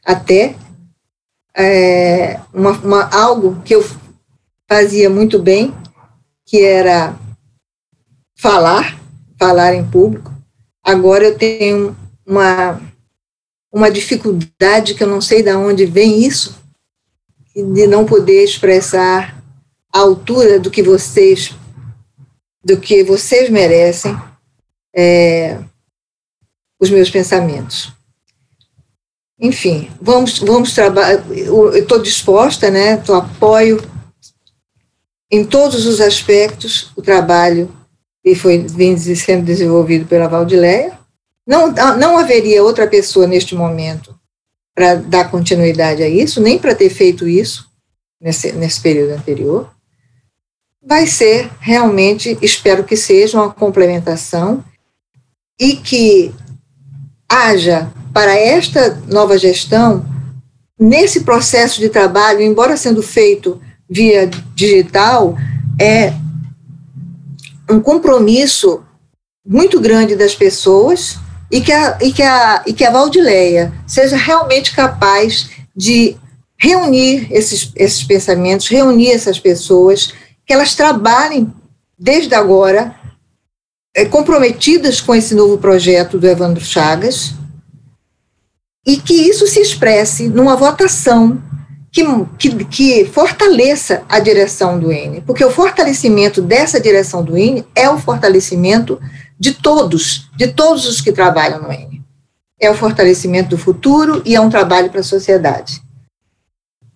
[0.05, 0.57] até
[1.57, 3.85] é, uma, uma, algo que eu
[4.69, 5.75] fazia muito bem,
[6.45, 7.19] que era
[8.37, 9.01] falar,
[9.39, 10.33] falar em público.
[10.83, 11.97] Agora eu tenho
[12.27, 12.81] uma,
[13.73, 16.59] uma dificuldade que eu não sei de onde vem isso,
[17.55, 19.43] de não poder expressar
[19.93, 21.55] a altura do que vocês
[22.65, 24.17] do que vocês merecem
[24.95, 25.59] é,
[26.81, 27.93] os meus pensamentos.
[29.39, 31.23] Enfim, vamos, vamos trabalhar.
[31.31, 32.95] Eu estou disposta, né?
[32.95, 33.83] Estou apoio
[35.31, 37.75] em todos os aspectos o trabalho
[38.23, 40.99] que foi vem sendo desenvolvido pela Valdileia.
[41.47, 44.15] Não, não haveria outra pessoa neste momento
[44.75, 47.69] para dar continuidade a isso, nem para ter feito isso
[48.21, 49.74] nesse, nesse período anterior.
[50.87, 54.63] Vai ser realmente, espero que seja uma complementação
[55.59, 56.35] e que
[57.29, 60.05] haja para esta nova gestão,
[60.79, 65.37] nesse processo de trabalho, embora sendo feito via digital,
[65.81, 66.13] é
[67.71, 68.85] um compromisso
[69.47, 71.19] muito grande das pessoas
[71.51, 76.17] e que a, e que a, e que a Valdileia seja realmente capaz de
[76.57, 80.13] reunir esses, esses pensamentos, reunir essas pessoas,
[80.47, 81.53] que elas trabalhem
[81.99, 82.95] desde agora
[83.95, 87.35] é, comprometidas com esse novo projeto do Evandro Chagas
[88.87, 91.43] e que isso se expresse numa votação
[91.91, 92.03] que,
[92.37, 97.89] que, que, fortaleça a direção do INE, porque o fortalecimento dessa direção do INE é
[97.89, 99.01] o fortalecimento
[99.39, 102.03] de todos, de todos os que trabalham no INE.
[102.61, 105.84] É o fortalecimento do futuro e é um trabalho para a sociedade.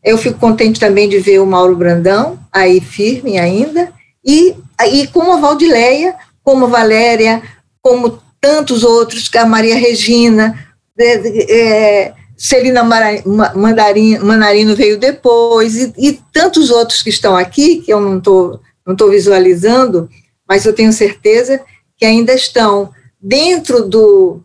[0.03, 3.93] Eu fico contente também de ver o Mauro Brandão aí firme ainda,
[4.25, 4.55] e,
[4.93, 6.15] e como a Valdileia
[6.49, 7.43] como Valéria,
[7.83, 10.67] como tantos outros, a Maria Regina,
[10.99, 18.01] é, é, Celina Mandarino, veio depois, e, e, tantos outros que estão aqui, que eu
[18.01, 20.09] não estou não tô visualizando,
[20.49, 21.61] mas eu tenho certeza
[21.99, 22.91] que ainda estão
[23.21, 24.41] dentro do.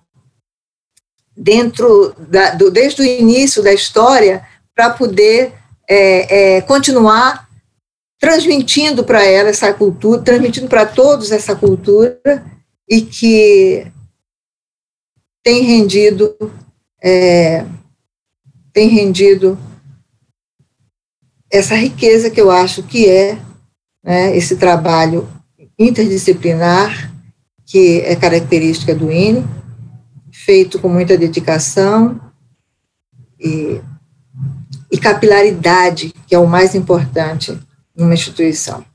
[1.38, 4.46] dentro da, do, desde o início da história,
[4.76, 5.54] para poder
[5.90, 7.48] é, é, continuar
[8.20, 12.20] transmitindo para ela essa cultura, transmitindo para todos essa cultura,
[12.90, 13.92] e que
[15.44, 16.36] tem rendido.
[17.02, 17.66] É,
[18.72, 19.58] tem rendido
[21.52, 23.38] essa riqueza que eu acho que é
[24.04, 25.30] né, esse trabalho
[25.78, 27.14] interdisciplinar,
[27.66, 29.46] que é característica do INE,
[30.32, 32.20] feito com muita dedicação
[33.40, 33.80] e,
[34.94, 37.60] e capilaridade, que é o mais importante
[37.96, 38.86] numa instituição.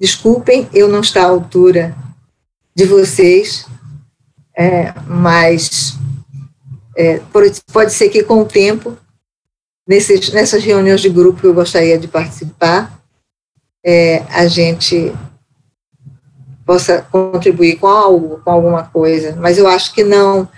[0.00, 1.94] Desculpem eu não estar à altura
[2.74, 3.66] de vocês,
[4.56, 5.98] é, mas
[6.96, 7.20] é,
[7.70, 8.96] pode ser que com o tempo,
[9.86, 12.98] nesses, nessas reuniões de grupo que eu gostaria de participar,
[13.84, 15.12] é, a gente
[16.64, 20.48] possa contribuir com algo, com alguma coisa, mas eu acho que não,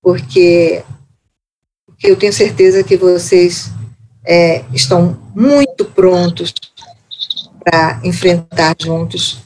[0.00, 0.82] porque,
[1.98, 3.70] porque eu tenho certeza que vocês
[4.24, 6.54] é, estão muito prontos
[7.64, 9.40] para enfrentar juntos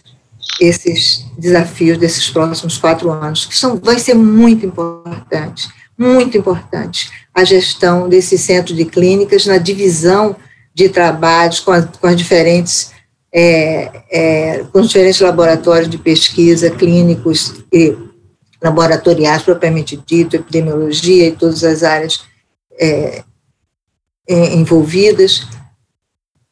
[0.60, 7.44] esses desafios desses próximos quatro anos, que são, vai ser muito importante muito importante a
[7.44, 10.36] gestão desse centro de clínicas na divisão
[10.74, 12.90] de trabalhos com, a, com as diferentes
[13.34, 17.96] é, é, com os diferentes laboratórios de pesquisa clínicos e
[18.62, 22.20] laboratoriais propriamente dito, epidemiologia e todas as áreas
[22.82, 23.24] é,
[24.28, 25.46] é envolvidas,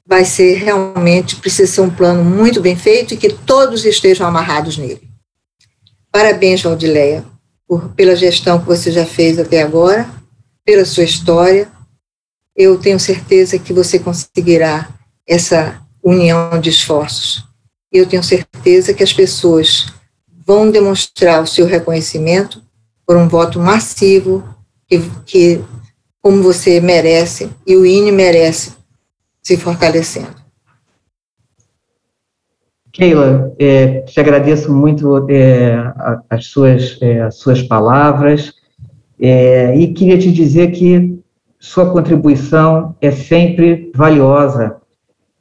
[0.07, 4.76] vai ser realmente, precisa ser um plano muito bem feito e que todos estejam amarrados
[4.76, 5.09] nele.
[6.12, 7.24] Parabéns, Valdileia,
[7.66, 10.09] por, pela gestão que você já fez até agora,
[10.64, 11.70] pela sua história.
[12.57, 14.89] Eu tenho certeza que você conseguirá
[15.26, 17.45] essa união de esforços.
[17.93, 19.87] Eu tenho certeza que as pessoas
[20.45, 22.62] vão demonstrar o seu reconhecimento
[23.07, 24.43] por um voto massivo
[24.89, 25.64] que, que
[26.20, 28.72] como você merece e o INE merece
[29.42, 30.40] se fortalecendo.
[32.92, 35.92] Keila, é, te agradeço muito é,
[36.28, 38.52] as, suas, é, as suas palavras
[39.18, 41.18] e queria te dizer que
[41.58, 44.76] sua contribuição é sempre valiosa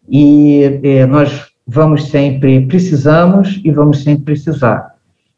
[0.09, 4.95] e nós vamos sempre, precisamos e vamos sempre precisar.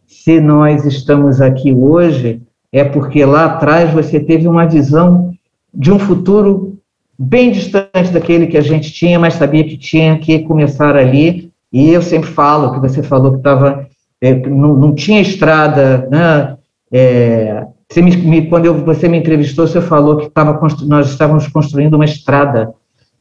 [0.07, 5.30] Se nós estamos aqui hoje, é porque lá atrás você teve uma visão
[5.73, 6.77] de um futuro
[7.17, 11.91] bem distante daquele que a gente tinha, mas sabia que tinha que começar ali e
[11.91, 13.87] eu sempre falo que você falou que estava
[14.19, 16.57] é, não, não, tinha estrada, né?
[16.91, 21.95] É, você me, quando eu, você me entrevistou, você falou que tava, nós estávamos construindo
[21.95, 22.73] uma estrada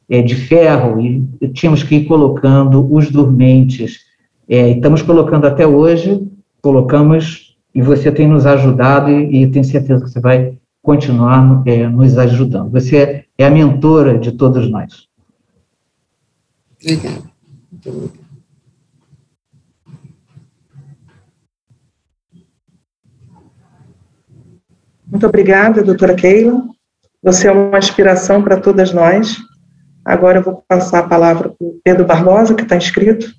[0.09, 4.01] é, de ferro e tínhamos que ir colocando os dormentes.
[4.49, 6.27] É, estamos colocando até hoje,
[6.61, 11.89] colocamos, e você tem nos ajudado e, e tenho certeza que você vai continuar é,
[11.89, 12.71] nos ajudando.
[12.71, 15.09] Você é a mentora de todos nós.
[16.83, 17.31] Obrigada.
[17.71, 18.31] Muito obrigada.
[25.07, 26.63] Muito obrigada, doutora Keila.
[27.23, 29.37] Você é uma inspiração para todas nós.
[30.05, 33.35] Agora eu vou passar a palavra para o Pedro Barbosa, que está inscrito.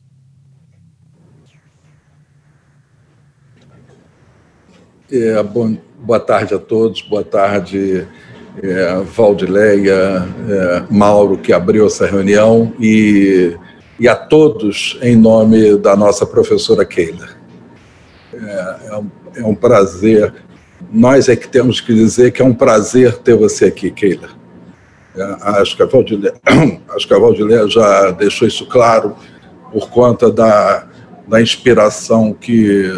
[5.10, 8.08] É, bom, boa tarde a todos, boa tarde,
[8.62, 13.56] é, Valdileia, é, Mauro, que abriu essa reunião, e,
[14.00, 17.30] e a todos em nome da nossa professora Keila.
[18.34, 20.34] É, é um, é um prazer
[20.92, 24.30] nós é que temos que dizer que é um prazer ter você aqui, Keila.
[25.16, 26.34] É, acho que a Valdileia,
[26.96, 29.16] acho que a Valdileia já deixou isso claro
[29.72, 30.88] por conta da,
[31.32, 32.92] da inspiração que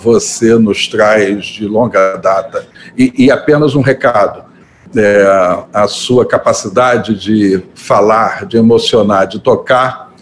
[0.00, 2.64] você nos traz de longa data.
[2.96, 4.44] E, e apenas um recado:
[4.96, 10.14] é, a sua capacidade de falar, de emocionar, de tocar,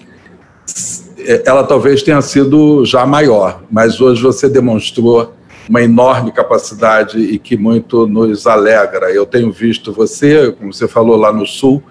[1.18, 5.34] é, ela talvez tenha sido já maior, mas hoje você demonstrou
[5.68, 9.10] uma enorme capacidade e que muito nos alegra.
[9.10, 11.82] Eu tenho visto você, como você falou lá no Sul,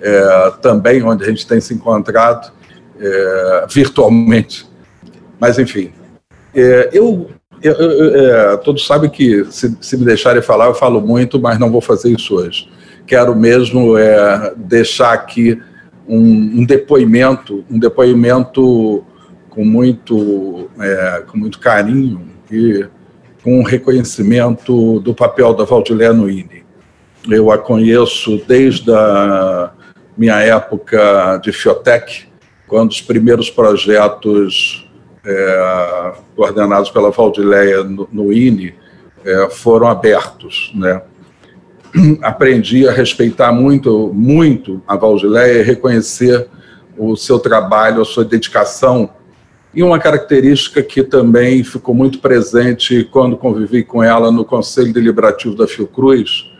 [0.00, 2.52] é, também onde a gente tem se encontrado
[3.00, 4.75] é, virtualmente.
[5.40, 5.92] Mas, enfim,
[6.54, 7.30] é, eu,
[7.62, 11.58] eu, eu é, todos sabem que se, se, me deixarem falar, eu falo muito, mas
[11.58, 12.68] não vou fazer isso hoje.
[13.06, 15.60] Quero mesmo é, deixar aqui
[16.08, 19.04] um, um, depoimento, um depoimento
[19.50, 22.88] com muito, é, com muito carinho, que
[23.42, 26.64] com reconhecimento do papel da Valdilé no INE.
[27.30, 29.70] eu a conheço desde a
[30.16, 32.24] minha época de Fiotec,
[32.66, 34.85] quando os primeiros projetos
[35.26, 38.74] é, coordenados pela Valdileia no, no INE
[39.24, 41.02] é, foram abertos, né?
[42.22, 46.46] Aprendi a respeitar muito, muito a Valdileia e reconhecer
[46.96, 49.10] o seu trabalho, a sua dedicação
[49.76, 55.54] e uma característica que também ficou muito presente quando convivi com ela no Conselho Deliberativo
[55.54, 56.50] da Fiocruz,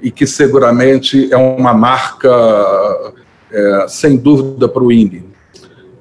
[0.00, 2.30] e que seguramente é uma marca,
[3.52, 5.22] é, sem dúvida, para o INE.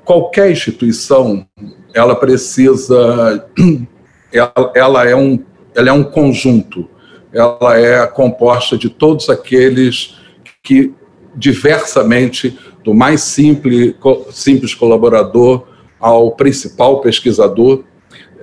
[0.06, 1.46] Qualquer instituição,
[1.94, 3.48] ela precisa,
[4.32, 5.44] ela, ela, é um,
[5.76, 6.88] ela é um conjunto,
[7.34, 10.18] ela é composta de todos aqueles
[10.64, 10.94] que,
[11.36, 13.96] diversamente, do mais simples,
[14.32, 15.68] simples colaborador
[16.00, 17.84] ao principal pesquisador,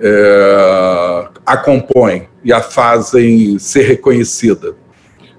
[0.01, 4.75] é, a compõem e a fazem ser reconhecida.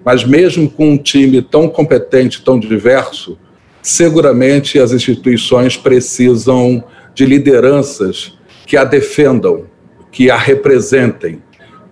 [0.05, 3.39] Mas mesmo com um time tão competente, tão diverso,
[3.83, 6.85] seguramente as instituições precisam
[7.15, 9.65] de lideranças que a defendam,
[10.11, 11.43] que a representem,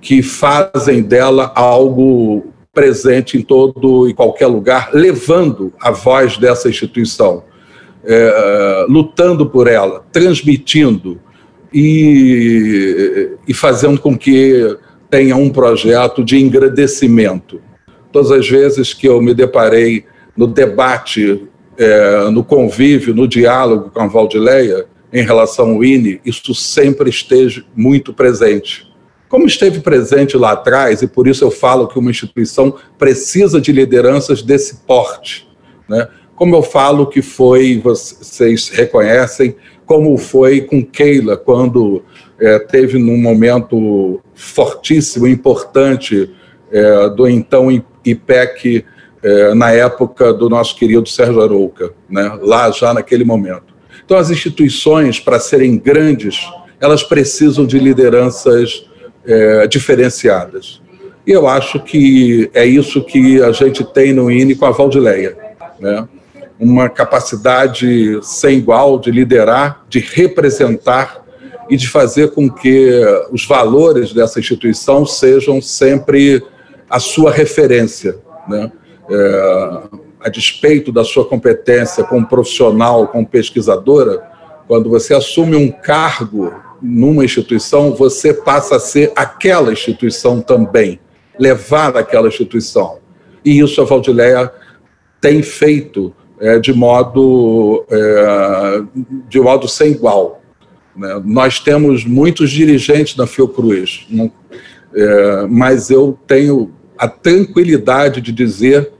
[0.01, 7.43] que fazem dela algo presente em todo e qualquer lugar, levando a voz dessa instituição
[8.05, 11.21] é, lutando por ela, transmitindo
[11.73, 14.77] e, e fazendo com que
[15.11, 17.61] tenha um projeto de engrandecimento.
[18.12, 20.05] Todas as vezes que eu me deparei
[20.37, 21.47] no debate,
[21.77, 27.65] é, no convívio, no diálogo com a Valdileia em relação ao INE, isso sempre esteja
[27.75, 28.89] muito presente.
[29.29, 33.73] Como esteve presente lá atrás, e por isso eu falo que uma instituição precisa de
[33.73, 35.47] lideranças desse porte,
[35.89, 36.09] né?
[36.35, 42.05] como eu falo que foi, vocês reconhecem, como foi com Keila, quando
[42.39, 46.31] é, teve num momento fortíssimo, importante,
[46.71, 47.69] é, do então
[48.05, 48.85] IPEC,
[49.21, 53.75] é, na época do nosso querido Sérgio Arouca, né, lá já naquele momento.
[54.09, 56.41] Então, as instituições, para serem grandes,
[56.81, 58.89] elas precisam de lideranças
[59.27, 60.81] é, diferenciadas.
[61.27, 65.37] E eu acho que é isso que a gente tem no INE com a Valdileia.
[65.79, 66.09] Né?
[66.59, 71.25] uma capacidade sem igual de liderar, de representar
[71.71, 73.01] e de fazer com que
[73.31, 76.43] os valores dessa instituição sejam sempre
[76.89, 78.17] a sua referência.
[78.49, 78.73] Né?
[79.11, 79.83] É,
[80.21, 84.23] a despeito da sua competência como profissional, como pesquisadora,
[84.66, 86.53] quando você assume um cargo
[86.83, 91.01] numa instituição, você passa a ser aquela instituição também,
[91.39, 92.99] levar aquela instituição.
[93.45, 94.53] E isso a Valdileia
[95.21, 98.83] tem feito é, de modo é,
[99.29, 100.43] de modo sem igual.
[100.95, 101.21] Né?
[101.25, 104.31] Nós temos muitos dirigentes na Fiocruz, não,
[104.95, 108.93] é, mas eu tenho a tranquilidade de dizer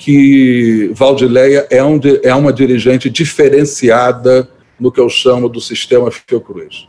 [0.00, 4.48] que Valdileia é, um, é uma dirigente diferenciada
[4.78, 6.88] no que eu chamo do sistema Fiocruz.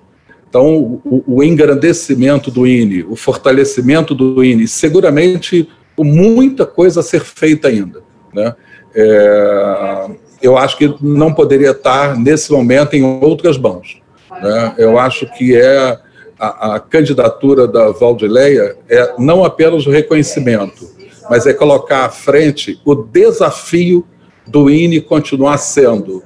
[0.50, 7.22] Então, o, o engrandecimento do INE, o fortalecimento do INE, seguramente muita coisa a ser
[7.22, 8.02] feita ainda.
[8.34, 8.56] Né?
[8.96, 10.10] é,
[10.42, 14.02] eu acho que não poderia estar nesse momento em outras mãos.
[14.42, 14.76] Né?
[14.78, 16.00] Eu acho que é
[16.40, 20.90] a, a, candidatura da Valdileia é não apenas o reconhecimento,
[21.32, 24.06] mas é colocar à frente o desafio
[24.46, 26.22] do INE continuar sendo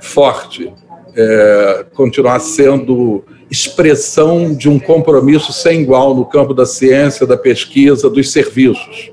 [0.00, 0.74] forte,
[1.14, 8.10] é, continuar sendo expressão de um compromisso sem igual no campo da ciência, da pesquisa,
[8.10, 9.12] dos serviços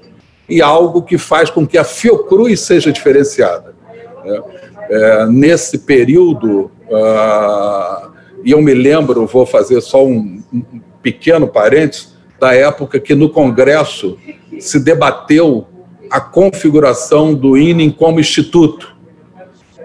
[0.50, 3.76] e algo que faz com que a Fiocruz seja diferenciada.
[4.24, 4.42] Né?
[4.90, 8.10] É, nesse período, uh,
[8.44, 13.30] e eu me lembro, vou fazer só um, um pequeno parênteses, da época que no
[13.30, 14.18] Congresso
[14.60, 15.68] se debateu
[16.10, 18.96] a configuração do INE como instituto.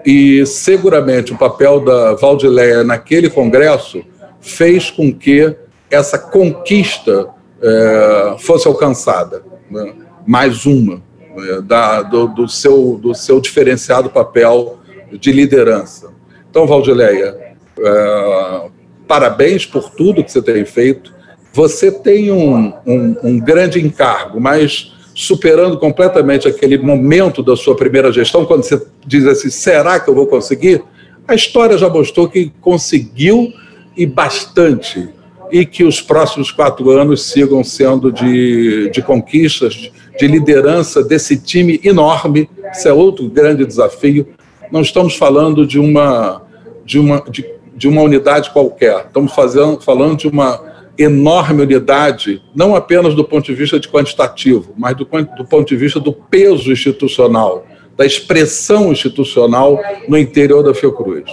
[0.05, 4.03] E seguramente o papel da Valdileia naquele Congresso
[4.39, 5.55] fez com que
[5.89, 7.29] essa conquista
[7.61, 9.43] é, fosse alcançada.
[9.69, 9.93] Né?
[10.25, 11.01] mais uma
[11.35, 14.79] né, da, do, do, seu, do seu diferenciado papel
[15.11, 16.11] de liderança.
[16.49, 18.69] Então, Valdileia, é,
[19.07, 21.13] parabéns por tudo que você tem feito.
[21.53, 28.11] Você tem um, um, um grande encargo, mas superando completamente aquele momento da sua primeira
[28.11, 30.83] gestão, quando você diz assim: será que eu vou conseguir?
[31.27, 33.53] A história já mostrou que conseguiu
[33.95, 35.09] e bastante,
[35.51, 41.79] e que os próximos quatro anos sigam sendo de, de conquistas, de liderança desse time
[41.83, 42.49] enorme.
[42.71, 44.27] Isso é outro grande desafio.
[44.71, 46.41] Não estamos falando de uma,
[46.85, 47.45] de uma, de,
[47.75, 50.70] de uma unidade qualquer, estamos fazendo, falando de uma
[51.01, 55.75] enorme unidade, não apenas do ponto de vista de quantitativo, mas do, do ponto de
[55.75, 57.65] vista do peso institucional,
[57.97, 61.25] da expressão institucional no interior da Fiocruz.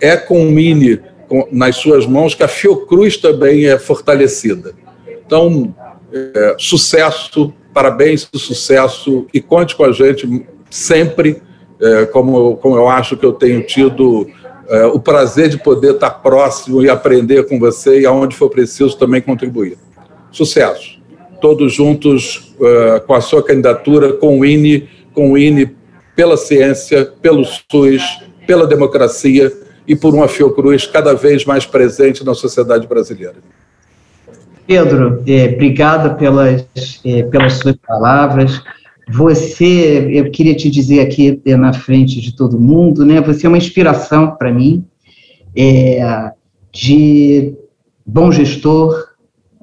[0.00, 1.00] É com o Mini
[1.52, 4.72] nas suas mãos que a Fiocruz também é fortalecida.
[5.26, 5.74] Então,
[6.12, 11.42] é, sucesso, parabéns, sucesso e conte com a gente sempre,
[11.80, 14.26] é, como, como eu acho que eu tenho tido
[14.68, 18.96] é, o prazer de poder estar próximo e aprender com você e aonde for preciso
[18.96, 19.78] também contribuir.
[20.30, 20.98] Sucesso.
[21.40, 25.74] Todos juntos é, com a sua candidatura, com o INE, com o INE
[26.14, 29.52] pela ciência, pelo SUS, pela democracia
[29.86, 33.36] e por uma Fiocruz cada vez mais presente na sociedade brasileira.
[34.66, 36.66] Pedro, é, obrigada pelas,
[37.04, 38.60] é, pelas suas palavras.
[39.10, 43.20] Você, eu queria te dizer aqui é, na frente de todo mundo, né?
[43.22, 44.84] Você é uma inspiração para mim,
[45.56, 46.32] é,
[46.72, 47.54] de
[48.04, 49.08] bom gestor,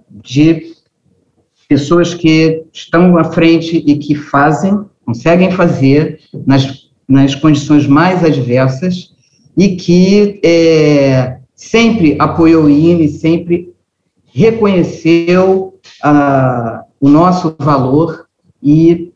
[0.10, 0.74] de
[1.68, 9.14] pessoas que estão à frente e que fazem, conseguem fazer nas, nas condições mais adversas
[9.56, 13.74] e que é, sempre apoiou o INE, sempre
[14.26, 18.28] reconheceu ah, o nosso valor
[18.62, 19.14] e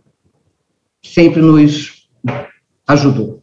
[1.03, 2.07] sempre nos
[2.87, 3.41] ajudou.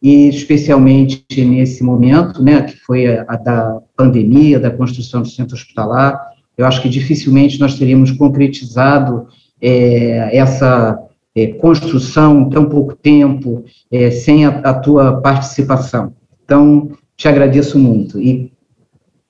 [0.00, 5.56] E especialmente nesse momento, né, que foi a, a da pandemia, da construção do centro
[5.56, 6.18] hospitalar,
[6.56, 9.28] eu acho que dificilmente nós teríamos concretizado
[9.60, 10.98] é, essa
[11.34, 16.12] é, construção em tão pouco tempo, é, sem a, a, tua participação.
[16.44, 18.52] Então, te agradeço muito e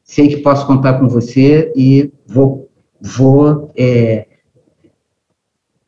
[0.02, 2.68] sei que posso contar com você e vou,
[3.00, 4.27] vou é,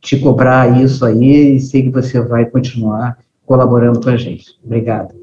[0.01, 4.59] te cobrar isso aí e sei que você vai continuar colaborando com a gente.
[4.65, 5.21] Obrigado.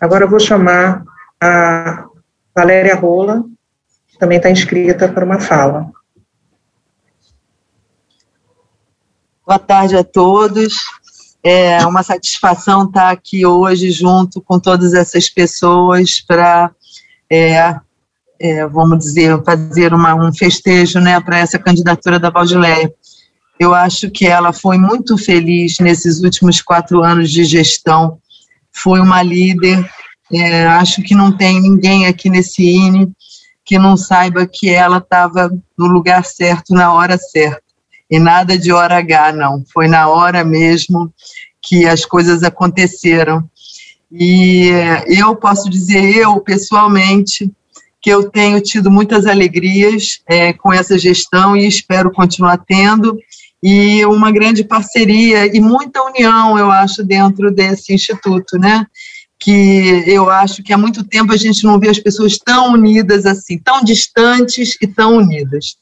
[0.00, 1.04] Agora eu vou chamar
[1.40, 2.08] a
[2.54, 3.44] Valéria Rola,
[4.06, 5.90] que também está inscrita para uma fala.
[9.46, 10.74] Boa tarde a todos.
[11.42, 16.70] É uma satisfação estar aqui hoje junto com todas essas pessoas para,
[17.28, 17.74] é,
[18.38, 22.92] é, vamos dizer, fazer uma, um festejo né, para essa candidatura da Valdileia.
[23.58, 28.18] Eu acho que ela foi muito feliz nesses últimos quatro anos de gestão,
[28.70, 29.84] foi uma líder
[30.32, 33.12] é, acho que não tem ninguém aqui nesse INE
[33.64, 37.62] que não saiba que ela estava no lugar certo, na hora certa.
[38.10, 39.64] E nada de hora H, não.
[39.72, 41.12] Foi na hora mesmo
[41.60, 43.48] que as coisas aconteceram.
[44.10, 44.68] E
[45.06, 47.50] eu posso dizer, eu pessoalmente,
[48.00, 53.16] que eu tenho tido muitas alegrias é, com essa gestão e espero continuar tendo,
[53.62, 58.84] e uma grande parceria e muita união, eu acho, dentro desse instituto, né?
[59.42, 63.26] Que eu acho que há muito tempo a gente não vê as pessoas tão unidas
[63.26, 65.76] assim, tão distantes e tão unidas.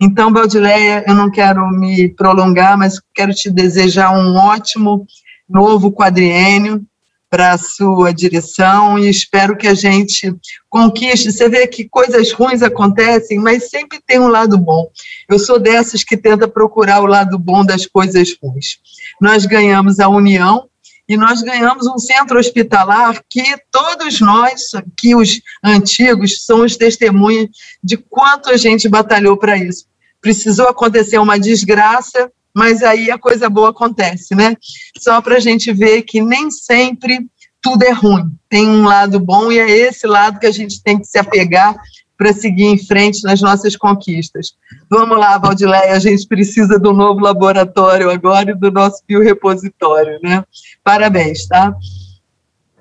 [0.00, 5.06] Então, Baldileia, eu não quero me prolongar, mas quero te desejar um ótimo
[5.48, 6.86] novo quadriênio
[7.28, 10.32] para a sua direção e espero que a gente
[10.68, 11.32] conquiste.
[11.32, 14.88] Você vê que coisas ruins acontecem, mas sempre tem um lado bom.
[15.28, 18.78] Eu sou dessas que tenta procurar o lado bom das coisas ruins.
[19.20, 20.70] Nós ganhamos a união
[21.10, 27.48] e nós ganhamos um centro hospitalar que todos nós, que os antigos, somos testemunhas
[27.82, 29.86] de quanto a gente batalhou para isso.
[30.20, 34.56] Precisou acontecer uma desgraça, mas aí a coisa boa acontece, né?
[34.98, 37.26] Só para a gente ver que nem sempre
[37.60, 40.96] tudo é ruim, tem um lado bom e é esse lado que a gente tem
[40.96, 41.74] que se apegar
[42.20, 44.52] para seguir em frente nas nossas conquistas.
[44.90, 50.44] Vamos lá, Valdileia, a gente precisa do novo laboratório agora e do nosso biorepositório, né?
[50.84, 51.74] Parabéns, tá?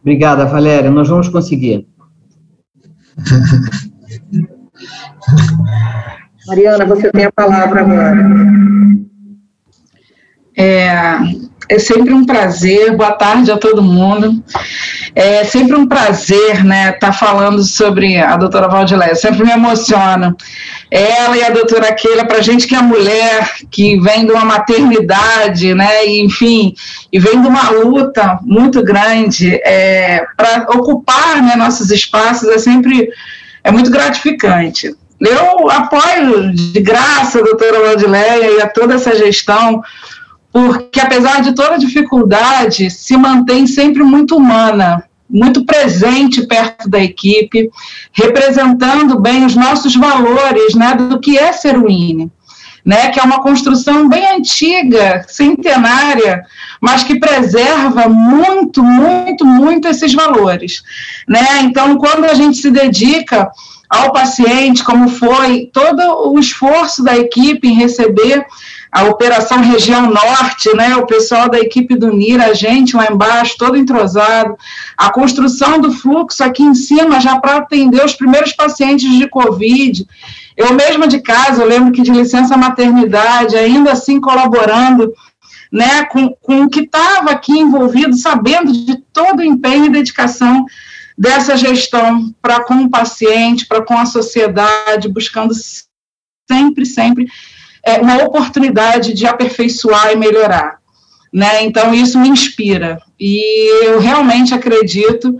[0.02, 1.88] Obrigada, Valéria, nós vamos conseguir.
[6.46, 8.18] Mariana, você tem a palavra agora.
[10.58, 10.92] É,
[11.70, 14.44] é sempre um prazer, boa tarde a todo mundo.
[15.14, 20.36] É sempre um prazer, né, estar tá falando sobre a doutora Valdileia, sempre me emociona.
[20.90, 25.76] Ela e a doutora Keila, para gente que é mulher, que vem de uma maternidade,
[25.76, 26.74] né, e, enfim,
[27.14, 33.10] e vem de uma luta muito grande é, para ocupar né, nossos espaços, é sempre
[33.64, 34.96] é muito gratificante.
[35.20, 39.84] Eu apoio de graça a doutora Valdileia e a toda essa gestão,
[40.52, 47.70] porque apesar de toda dificuldade, se mantém sempre muito humana, muito presente perto da equipe,
[48.12, 52.32] representando bem os nossos valores, né, do que é ser o INE
[52.86, 56.44] né, que é uma construção bem antiga, centenária,
[56.82, 60.82] mas que preserva muito, muito, muito esses valores.
[61.28, 61.62] Né?
[61.64, 63.52] Então, quando a gente se dedica
[63.90, 68.46] ao paciente, como foi todo o esforço da equipe em receber
[68.92, 73.58] a Operação Região Norte, né, o pessoal da equipe do NIR, a gente lá embaixo,
[73.58, 74.58] todo entrosado,
[74.98, 80.08] a construção do fluxo aqui em cima já para atender os primeiros pacientes de Covid,
[80.58, 85.14] eu mesma de casa, eu lembro que de licença maternidade, ainda assim colaborando
[85.72, 90.66] né, com, com o que estava aqui envolvido, sabendo de todo o empenho e dedicação
[91.18, 95.54] dessa gestão para com o paciente, para com a sociedade, buscando
[96.50, 97.28] sempre, sempre
[97.84, 100.80] é, uma oportunidade de aperfeiçoar e melhorar.
[101.32, 101.64] Né?
[101.64, 103.00] Então, isso me inspira.
[103.20, 105.38] E eu realmente acredito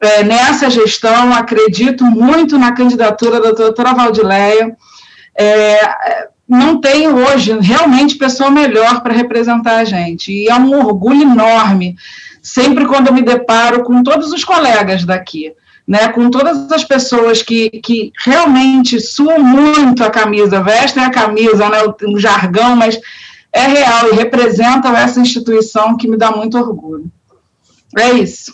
[0.00, 4.76] é, nessa gestão, acredito muito na candidatura da doutora Valdileia.
[5.36, 10.32] É, não tem hoje realmente pessoa melhor para representar a gente.
[10.32, 11.96] E é um orgulho enorme,
[12.42, 15.52] sempre quando eu me deparo com todos os colegas daqui,
[15.88, 21.66] né, com todas as pessoas que, que realmente suam muito a camisa, vestem a camisa,
[21.70, 23.00] né, o, o jargão, mas
[23.50, 27.10] é real e representam essa instituição que me dá muito orgulho.
[27.98, 28.52] É isso.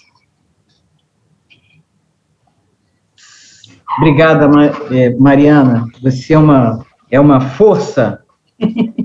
[3.98, 4.48] Obrigada,
[4.92, 5.86] é, Mariana.
[6.02, 8.20] Você é uma, é uma força.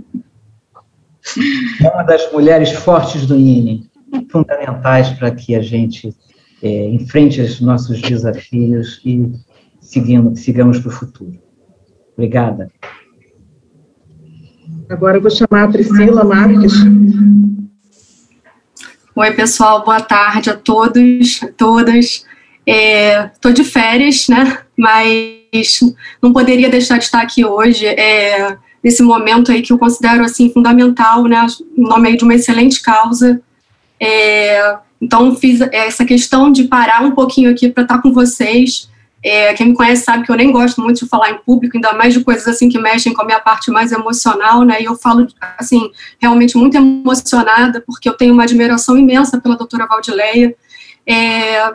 [1.79, 3.87] É uma das mulheres fortes do INE,
[4.31, 6.11] fundamentais para que a gente
[6.61, 9.31] é, enfrente os nossos desafios e
[9.79, 11.39] seguimos, sigamos para o futuro.
[12.13, 12.69] Obrigada.
[14.89, 16.73] Agora eu vou chamar a Priscila Marques.
[19.15, 22.25] Oi, pessoal, boa tarde a todos, a todas.
[22.65, 24.59] Estou é, de férias, né?
[24.77, 25.79] Mas
[26.21, 30.51] não poderia deixar de estar aqui hoje, é, nesse momento aí que eu considero assim
[30.51, 31.45] fundamental, né?
[31.77, 33.41] Em nome de uma excelente causa.
[33.99, 38.89] É, então fiz essa questão de parar um pouquinho aqui para estar com vocês.
[39.21, 41.93] É, quem me conhece sabe que eu nem gosto muito de falar em público, ainda
[41.93, 44.81] mais de coisas assim que mexem com a minha parte mais emocional, né?
[44.81, 45.27] E eu falo
[45.57, 45.91] assim
[46.21, 50.55] realmente muito emocionada porque eu tenho uma admiração imensa pela doutora Valdileia.
[51.05, 51.73] É,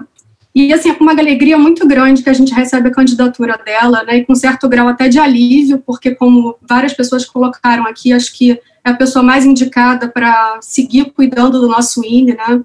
[0.55, 4.05] e, assim, é com uma alegria muito grande que a gente recebe a candidatura dela,
[4.05, 8.33] né, e com certo grau até de alívio, porque, como várias pessoas colocaram aqui, acho
[8.33, 12.63] que é a pessoa mais indicada para seguir cuidando do nosso INE, né.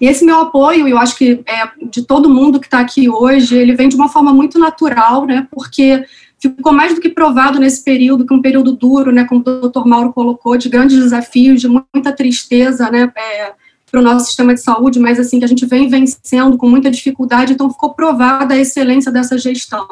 [0.00, 3.56] E esse meu apoio, eu acho que é, de todo mundo que está aqui hoje,
[3.56, 6.04] ele vem de uma forma muito natural, né, porque
[6.40, 9.44] ficou mais do que provado nesse período, que é um período duro, né, como o
[9.44, 13.52] doutor Mauro colocou, de grandes desafios, de muita tristeza, né, é,
[13.90, 16.90] para o nosso sistema de saúde, mas assim que a gente vem vencendo com muita
[16.90, 19.86] dificuldade, então ficou provada a excelência dessa gestão.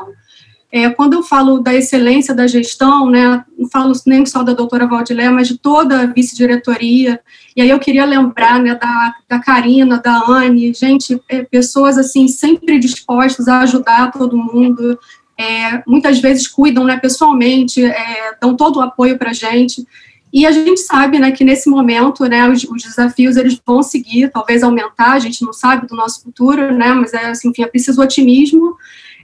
[0.77, 4.87] É, quando eu falo da excelência da gestão, né, não falo nem só da doutora
[4.87, 7.18] Valdilé, mas de toda a vice-diretoria,
[7.57, 12.29] e aí eu queria lembrar, né, da, da Karina, da Anne, gente, é, pessoas, assim,
[12.29, 14.99] sempre dispostas a ajudar todo mundo,
[15.39, 19.83] é, muitas vezes cuidam, né, pessoalmente, é, dão todo o apoio para a gente,
[20.31, 24.31] e a gente sabe, né, que nesse momento, né, os, os, desafios eles vão seguir,
[24.31, 27.66] talvez aumentar, a gente não sabe do nosso futuro, né, mas é assim, enfim, é
[27.66, 28.77] preciso otimismo,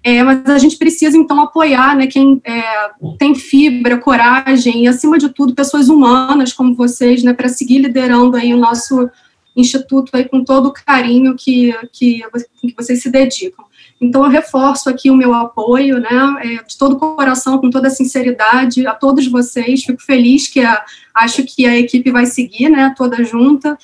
[0.05, 5.19] é, mas a gente precisa então apoiar, né, quem é, tem fibra, coragem e acima
[5.19, 9.09] de tudo pessoas humanas como vocês, né, para seguir liderando aí o nosso
[9.57, 12.23] instituto aí com todo o carinho que, que,
[12.61, 13.65] que vocês se dedicam.
[14.01, 17.87] Então, eu reforço aqui o meu apoio, né, é, de todo o coração, com toda
[17.87, 19.85] a sinceridade, a todos vocês.
[19.85, 20.85] Fico feliz que a,
[21.15, 23.79] acho que a equipe vai seguir, né, toda junta.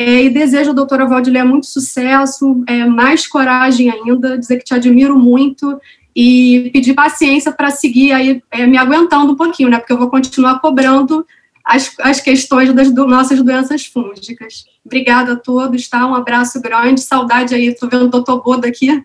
[0.00, 5.18] É, e desejo, doutora Valdilé, muito sucesso, é, mais coragem ainda, dizer que te admiro
[5.18, 5.78] muito
[6.16, 10.08] e pedir paciência para seguir aí, é, me aguentando um pouquinho, né, porque eu vou
[10.08, 11.26] continuar cobrando
[11.62, 14.64] as, as questões das do, nossas doenças fúngicas.
[14.82, 16.06] Obrigada a todos, tá?
[16.06, 19.04] Um abraço grande, saudade aí, estou vendo o doutor Boda aqui,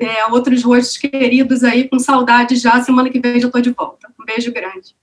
[0.00, 2.82] é, outros rostos queridos aí, com saudade já.
[2.82, 4.06] Semana que vem já estou de volta.
[4.20, 4.94] Um beijo grande.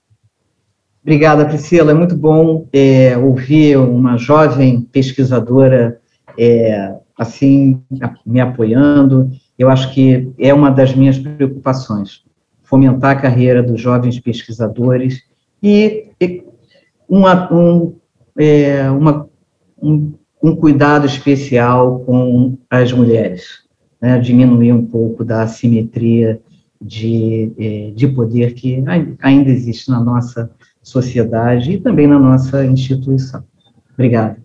[1.10, 1.90] Obrigada, Priscila.
[1.90, 6.00] É muito bom é, ouvir uma jovem pesquisadora
[6.38, 7.82] é, assim
[8.24, 9.28] me apoiando.
[9.58, 12.24] Eu acho que é uma das minhas preocupações,
[12.62, 15.24] fomentar a carreira dos jovens pesquisadores
[15.64, 16.44] e, e
[17.10, 17.96] uma, um,
[18.38, 19.28] é, uma,
[19.82, 23.64] um, um cuidado especial com as mulheres
[24.00, 26.40] né, diminuir um pouco da assimetria
[26.80, 28.84] de, é, de poder que
[29.20, 30.52] ainda existe na nossa
[30.82, 33.44] sociedade e também na nossa instituição.
[33.94, 34.42] Obrigado.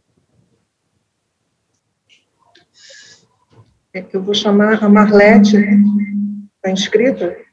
[3.93, 7.44] É eu vou chamar a Marlete, está inscrita?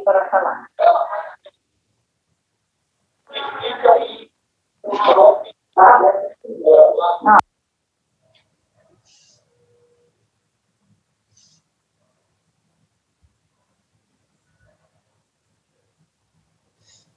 [0.00, 0.66] Para falar.
[7.22, 7.36] Não.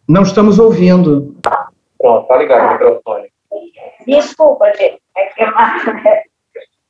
[0.08, 1.36] Não estamos ouvindo.
[1.98, 3.34] Pronto, tá ligado o microfone.
[4.06, 5.02] Desculpa, gente.
[5.18, 5.44] É que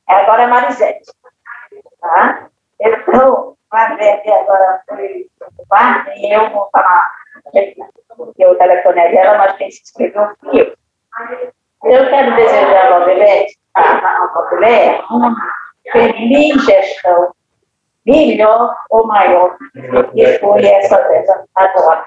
[0.06, 1.10] agora é Marisete.
[1.98, 2.50] Tá?
[2.78, 7.10] Então, Marlete agora foi ocupar e eu vou falar,
[8.16, 10.74] porque o telefone é dela, mas quem se inscreveu fui eu.
[11.84, 15.36] Eu quero desejar a Valdelete, a Valdeléia, uma
[15.92, 17.34] feliz gestão,
[18.06, 19.58] melhor ou maior,
[20.14, 22.02] que foi essa dessa agora.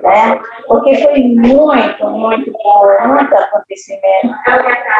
[0.00, 0.40] Né?
[0.68, 4.32] Porque foi muito, muito bom, muito acontecimento.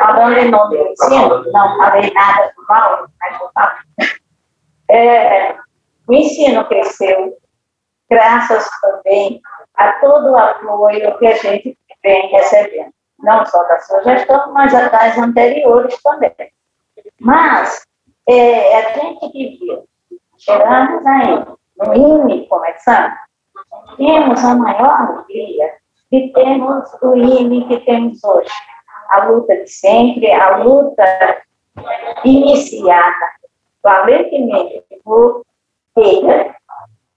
[0.00, 3.78] Falando em nome do ensino, não falei nada do mal, mas vou falar.
[4.90, 5.54] É,
[6.06, 7.36] o ensino cresceu,
[8.10, 9.40] graças também
[9.74, 14.72] a todo o apoio que a gente vem recebendo, não só da sua gestão, mas
[14.72, 16.34] das anteriores também.
[17.20, 17.84] Mas
[18.28, 19.84] é, a gente viu,
[20.38, 21.44] chegamos aí
[21.78, 23.14] no INE começando,
[23.96, 25.74] temos a maior alegria
[26.12, 28.52] de termos o INE que temos hoje.
[29.10, 31.42] A luta de sempre, a luta
[32.24, 33.26] iniciada
[33.82, 35.44] valentemente por
[35.96, 36.54] ele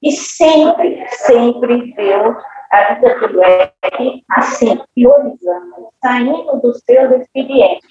[0.01, 2.35] e sempre, sempre deu
[2.71, 7.89] a vida do leque assim, priorizando, saindo dos seus expedientes.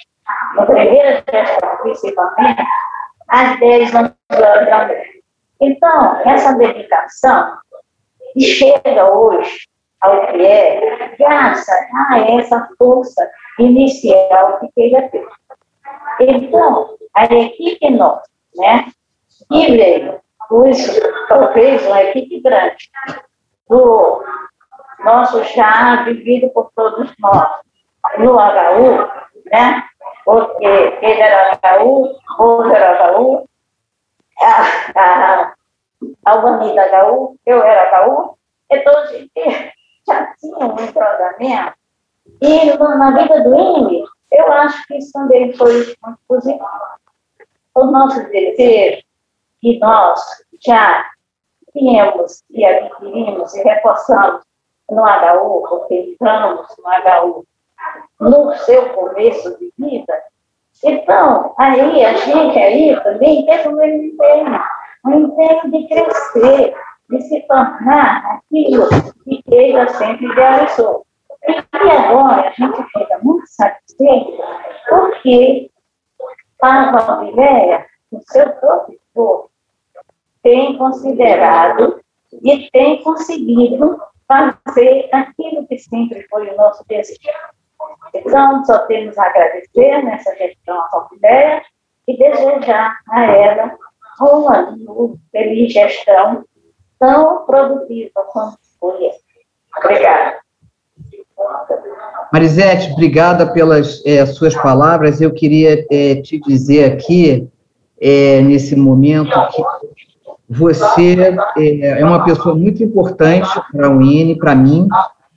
[0.55, 2.65] Na primeira gestão, principalmente,
[3.29, 4.91] às 10 anos da
[5.61, 7.57] Então, essa dedicação
[8.39, 9.69] chega hoje
[10.01, 11.69] ao que é, graças
[12.11, 15.27] a essa força inicial que ele ter.
[16.21, 18.87] Então, a equipe nossa, né,
[19.51, 20.21] que veio
[20.51, 22.91] os, talvez uma equipe grande,
[23.69, 24.25] do
[25.05, 27.49] nosso chá vivido por todos nós,
[28.19, 29.09] no HU,
[29.47, 29.83] né?
[30.25, 33.49] Porque ele era HU, outro era HU,
[34.41, 35.55] a, a,
[36.25, 38.37] a HU, eu era HU,
[38.71, 39.31] então a gente
[40.07, 41.75] já tinha um entrosamento.
[42.41, 46.67] E na vida do INE, eu acho que isso também foi muito positivo.
[47.75, 49.06] O nosso desejo
[49.61, 50.21] que nós
[50.65, 51.05] já
[51.73, 54.43] tínhamos e adquirimos e reforçamos
[54.91, 57.47] no HU, porque entramos no HU
[58.21, 60.23] no seu começo de vida,
[60.85, 64.61] então, aí a gente aí também teve um empenho,
[65.07, 66.75] um empenho de crescer,
[67.09, 68.89] de se tornar aquilo
[69.25, 71.07] que ele sempre idealizou.
[71.49, 74.43] E agora a gente fica muito satisfeito
[74.89, 75.71] porque
[76.63, 79.51] a Valdileia, o seu professor,
[80.43, 82.01] tem considerado
[82.43, 87.21] e tem conseguido fazer aquilo que sempre foi o nosso desejo.
[88.15, 91.63] Então, só temos a agradecer nessa gestão à ideia
[92.07, 93.77] e desejar a ela
[94.21, 94.75] uma
[95.31, 96.45] feliz gestão
[96.99, 99.11] tão produtiva quanto foi.
[99.79, 100.39] Obrigada.
[102.33, 105.21] Marisete, obrigada pelas é, suas palavras.
[105.21, 107.49] Eu queria é, te dizer aqui,
[108.01, 109.63] é, nesse momento, que
[110.49, 111.17] você
[111.59, 114.89] é, é uma pessoa muito importante para o INE, para mim,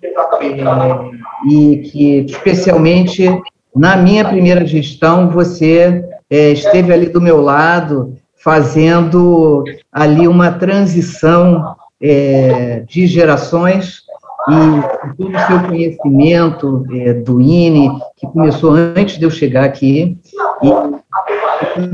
[0.03, 3.27] é, e que, especialmente
[3.75, 11.75] na minha primeira gestão, você é, esteve ali do meu lado, fazendo ali uma transição
[12.01, 14.03] é, de gerações
[14.49, 20.17] e todo o seu conhecimento é, do INE, que começou antes de eu chegar aqui,
[20.63, 20.69] e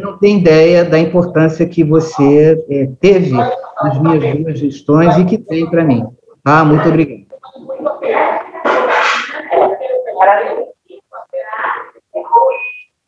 [0.02, 5.38] não tem ideia da importância que você é, teve nas minhas duas gestões e que
[5.38, 6.06] tem para mim.
[6.44, 6.64] Tá?
[6.64, 7.26] Muito obrigado.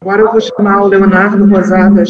[0.01, 2.09] Agora eu vou chamar o Leonardo Rosadas.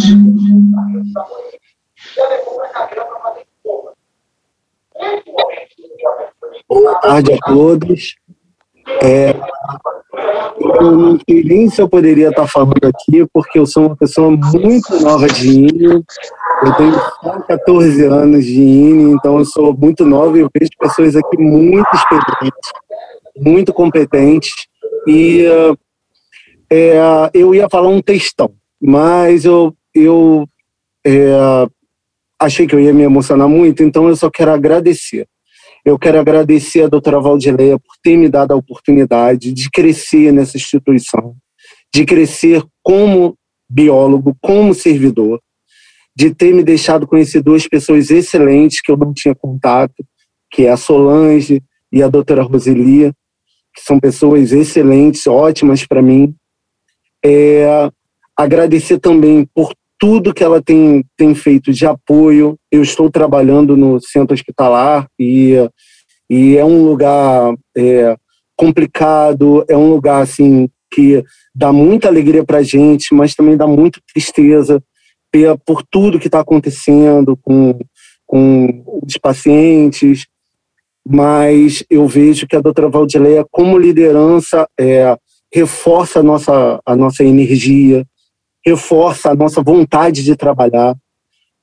[6.68, 8.16] Boa tarde a todos.
[9.02, 9.36] É,
[10.80, 14.32] eu não sei nem se eu poderia estar falando aqui, porque eu sou uma pessoa
[14.32, 16.04] muito nova de INE.
[16.64, 20.72] Eu tenho só 14 anos de INE, então eu sou muito nova e eu vejo
[20.80, 22.72] pessoas aqui muito experientes,
[23.38, 24.54] muito competentes.
[25.08, 25.46] e
[26.70, 27.00] é,
[27.34, 30.46] eu ia falar um textão, mas eu, eu
[31.06, 31.68] é,
[32.40, 35.28] achei que eu ia me emocionar muito, então eu só quero agradecer.
[35.88, 40.58] Eu quero agradecer a doutora Valdileia por ter me dado a oportunidade de crescer nessa
[40.58, 41.34] instituição,
[41.96, 43.38] de crescer como
[43.70, 45.40] biólogo, como servidor,
[46.14, 50.06] de ter me deixado conhecer duas pessoas excelentes que eu não tinha contato,
[50.52, 53.14] que é a Solange e a doutora Roselia,
[53.74, 56.36] que são pessoas excelentes, ótimas para mim.
[57.24, 57.90] É,
[58.36, 62.58] agradecer também por tudo que ela tem, tem feito de apoio.
[62.72, 65.56] Eu estou trabalhando no centro hospitalar e,
[66.30, 68.16] e é um lugar é,
[68.56, 71.24] complicado, é um lugar assim que
[71.54, 74.82] dá muita alegria para a gente, mas também dá muita tristeza
[75.66, 77.78] por tudo que está acontecendo com,
[78.26, 80.26] com os pacientes.
[81.08, 85.16] Mas eu vejo que a doutora Valdileia, como liderança, é,
[85.54, 88.06] reforça a nossa, a nossa energia,
[88.68, 90.94] reforça a nossa vontade de trabalhar,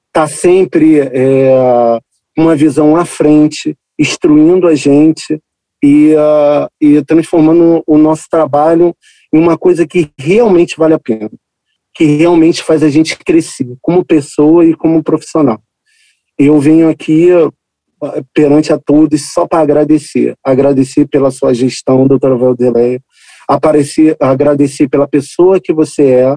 [0.08, 2.00] está sempre é,
[2.36, 5.38] uma visão à frente, instruindo a gente
[5.82, 8.96] e, uh, e transformando o nosso trabalho
[9.32, 11.30] em uma coisa que realmente vale a pena,
[11.94, 15.60] que realmente faz a gente crescer como pessoa e como profissional.
[16.38, 17.28] Eu venho aqui
[18.32, 23.00] perante a todos só para agradecer, agradecer pela sua gestão, doutora Valdeléia,
[23.46, 26.36] aparecer, agradecer pela pessoa que você é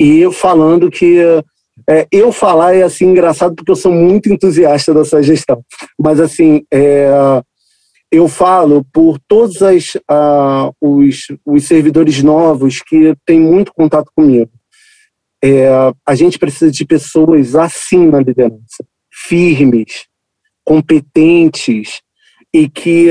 [0.00, 1.18] e falando que
[1.86, 5.62] é, eu falar é assim engraçado porque eu sou muito entusiasta da sua gestão,
[5.98, 7.10] mas assim é,
[8.10, 9.96] eu falo por todos as,
[10.80, 14.50] os, os servidores novos que têm muito contato comigo.
[15.42, 15.68] É,
[16.04, 20.06] a gente precisa de pessoas assim na liderança, firmes,
[20.64, 22.00] competentes
[22.52, 23.08] e que,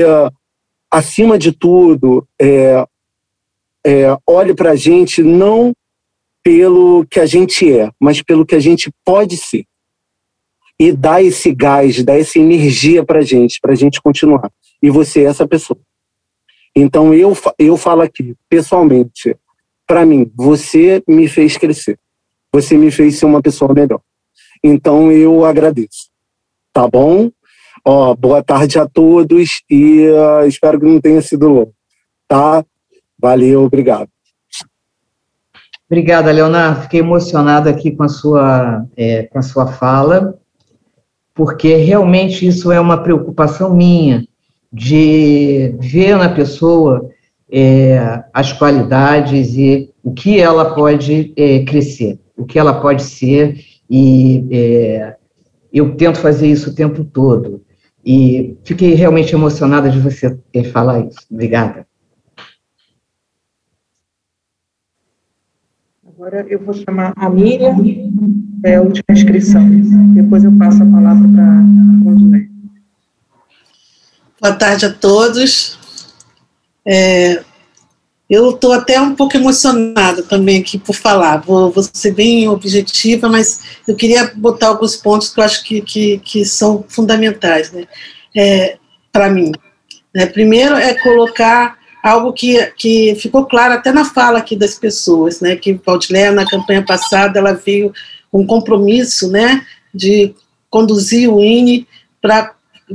[0.90, 2.84] acima de tudo, é,
[3.86, 5.72] é, olhe para a gente não
[6.42, 9.64] pelo que a gente é, mas pelo que a gente pode ser.
[10.78, 14.50] E dá esse gás, dá essa energia para gente, para gente continuar.
[14.82, 15.78] E você é essa pessoa.
[16.74, 19.36] Então eu, eu falo aqui, pessoalmente,
[19.86, 21.98] para mim, você me fez crescer.
[22.52, 24.00] Você me fez ser uma pessoa melhor.
[24.62, 26.10] Então eu agradeço.
[26.72, 27.30] Tá bom?
[27.84, 31.74] Ó, boa tarde a todos e uh, espero que não tenha sido longo.
[32.28, 32.64] Tá?
[33.18, 34.08] Valeu, obrigado.
[35.90, 36.82] Obrigada, Leonardo.
[36.82, 40.38] Fiquei emocionada aqui com a sua, é, com a sua fala,
[41.34, 44.24] porque realmente isso é uma preocupação minha,
[44.72, 47.10] de ver na pessoa
[47.50, 53.58] é, as qualidades e o que ela pode é, crescer, o que ela pode ser,
[53.90, 55.16] e é,
[55.72, 57.64] eu tento fazer isso o tempo todo.
[58.06, 60.38] E fiquei realmente emocionada de você
[60.72, 61.26] falar isso.
[61.28, 61.84] Obrigada.
[66.20, 67.76] Agora eu vou chamar a Miriam,
[68.62, 69.66] é a última inscrição.
[70.12, 72.46] Depois eu passo a palavra para a Condulé.
[74.38, 75.78] Boa tarde a todos.
[76.86, 77.42] É,
[78.28, 81.38] eu estou até um pouco emocionada também aqui por falar.
[81.38, 85.80] Vou, vou, ser bem objetiva, mas eu queria botar alguns pontos que eu acho que,
[85.80, 87.86] que, que são fundamentais né,
[88.36, 88.76] é,
[89.10, 89.52] para mim.
[90.14, 95.40] Né, primeiro é colocar algo que, que ficou claro até na fala aqui das pessoas,
[95.40, 97.92] né, que Valdilé, na campanha passada, ela veio
[98.30, 100.34] com um compromisso, né, de
[100.70, 101.86] conduzir o INE
[102.20, 102.54] para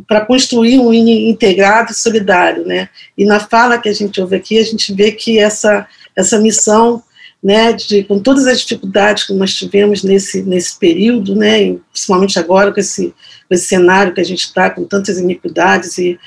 [0.10, 2.90] para construir um INE integrado e solidário, né?
[3.18, 7.02] E na fala que a gente ouve aqui, a gente vê que essa essa missão,
[7.41, 12.38] né, de com todas as dificuldades que nós tivemos nesse nesse período, né, e principalmente
[12.38, 13.14] agora com esse
[13.48, 16.19] com esse cenário que a gente está com tantas iniquidades e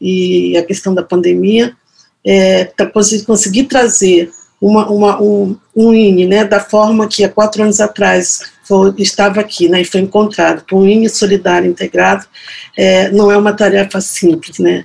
[0.00, 1.76] e a questão da pandemia,
[2.24, 2.70] é,
[3.26, 4.30] conseguir trazer
[4.60, 9.40] uma, uma, um, um INE, né, da forma que há quatro anos atrás foi, estava
[9.40, 12.26] aqui, né, e foi encontrado, por um INE solidário integrado,
[12.76, 14.84] é, não é uma tarefa simples, né,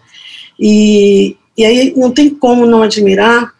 [0.60, 3.54] e, e aí não tem como não admirar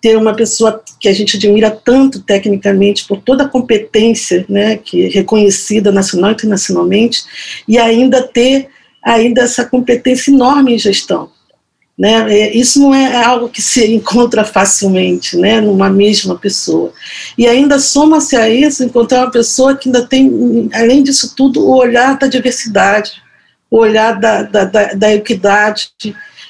[0.00, 5.06] ter uma pessoa que a gente admira tanto tecnicamente por toda a competência, né, que
[5.06, 7.24] é reconhecida nacional e internacionalmente,
[7.66, 8.68] e ainda ter
[9.02, 11.30] ainda essa competência enorme em gestão,
[11.98, 12.32] né?
[12.32, 16.92] É, isso não é algo que se encontra facilmente né, numa mesma pessoa.
[17.38, 21.76] E ainda soma-se a isso encontrar uma pessoa que ainda tem, além disso tudo, o
[21.76, 23.22] olhar da diversidade,
[23.70, 25.90] o olhar da, da, da, da equidade,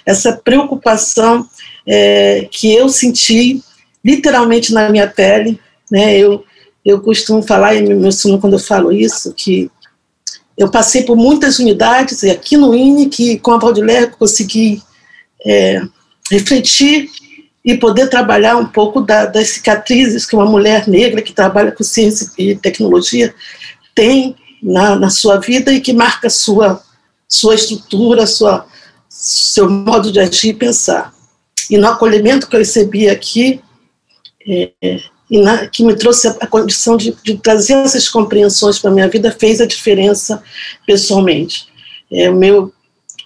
[0.05, 1.47] essa preocupação
[1.87, 3.63] é, que eu senti
[4.05, 5.61] literalmente na minha pele.
[5.91, 6.45] Né, eu,
[6.85, 9.71] eu costumo falar, e me emociono quando eu falo isso, que
[10.57, 14.83] eu passei por muitas unidades, e aqui no INE, que com a Valdilé consegui
[15.45, 15.83] é,
[16.31, 17.11] refletir
[17.65, 21.83] e poder trabalhar um pouco da, das cicatrizes que uma mulher negra que trabalha com
[21.83, 23.35] ciência e tecnologia
[23.95, 26.83] tem na, na sua vida e que marca sua
[27.27, 28.67] sua estrutura, sua
[29.09, 31.13] seu modo de agir e pensar.
[31.71, 33.61] E no acolhimento que eu recebi aqui,
[34.47, 34.73] é,
[35.31, 38.95] e na, que me trouxe a, a condição de, de, trazer essas compreensões para a
[38.95, 40.43] minha vida, fez a diferença
[40.87, 41.67] pessoalmente.
[42.13, 42.73] É, o meu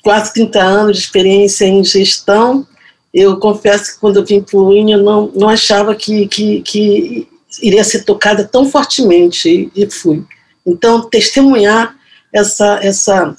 [0.08, 2.66] quase 30 anos de experiência em gestão,
[3.12, 6.62] eu confesso que quando eu vim para o INE, eu não, não achava que, que,
[6.62, 7.28] que
[7.62, 10.24] iria ser tocada tão fortemente, e, e fui.
[10.66, 11.94] Então, testemunhar
[12.32, 13.36] essa, essa,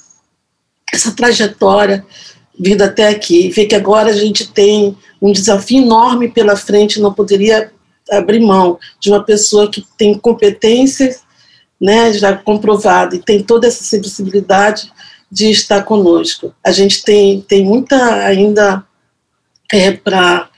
[0.92, 2.06] essa trajetória
[2.56, 7.12] vindo até aqui, ver que agora a gente tem um desafio enorme pela frente, não
[7.12, 7.72] poderia
[8.08, 11.24] abrir mão de uma pessoa que tem competências,
[11.80, 14.92] né, já comprovada, e tem toda essa sensibilidade
[15.30, 16.54] de estar conosco.
[16.64, 18.84] A gente tem, tem muita ainda
[19.72, 20.48] é, para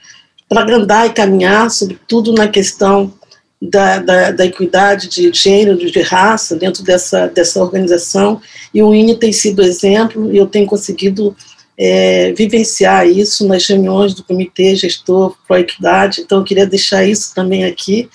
[0.49, 3.13] agrandar e caminhar, sobretudo na questão
[3.61, 8.41] da, da, da, equidade de gênero, de raça, dentro dessa, dessa organização,
[8.73, 11.35] e o INE tem sido exemplo, e eu tenho conseguido
[11.77, 17.33] é, vivenciar isso nas reuniões do Comitê Gestor Pro Equidade, então eu queria deixar isso
[17.33, 18.09] também aqui,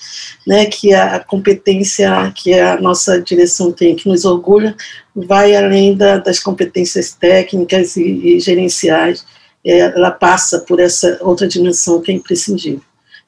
[0.47, 4.75] né, que a competência que a nossa direção tem, que nos orgulha,
[5.13, 9.25] vai além da, das competências técnicas e, e gerenciais,
[9.65, 12.81] é, ela passa por essa outra dimensão que é imprescindível.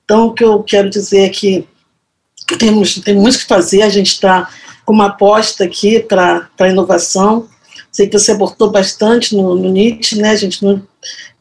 [0.05, 1.67] Então, o que eu quero dizer é que
[2.57, 4.49] temos, tem muito que fazer, a gente está
[4.85, 7.47] com uma aposta aqui para a inovação,
[7.91, 10.81] Sei que você abordou bastante no, no NIT, né, gente, no,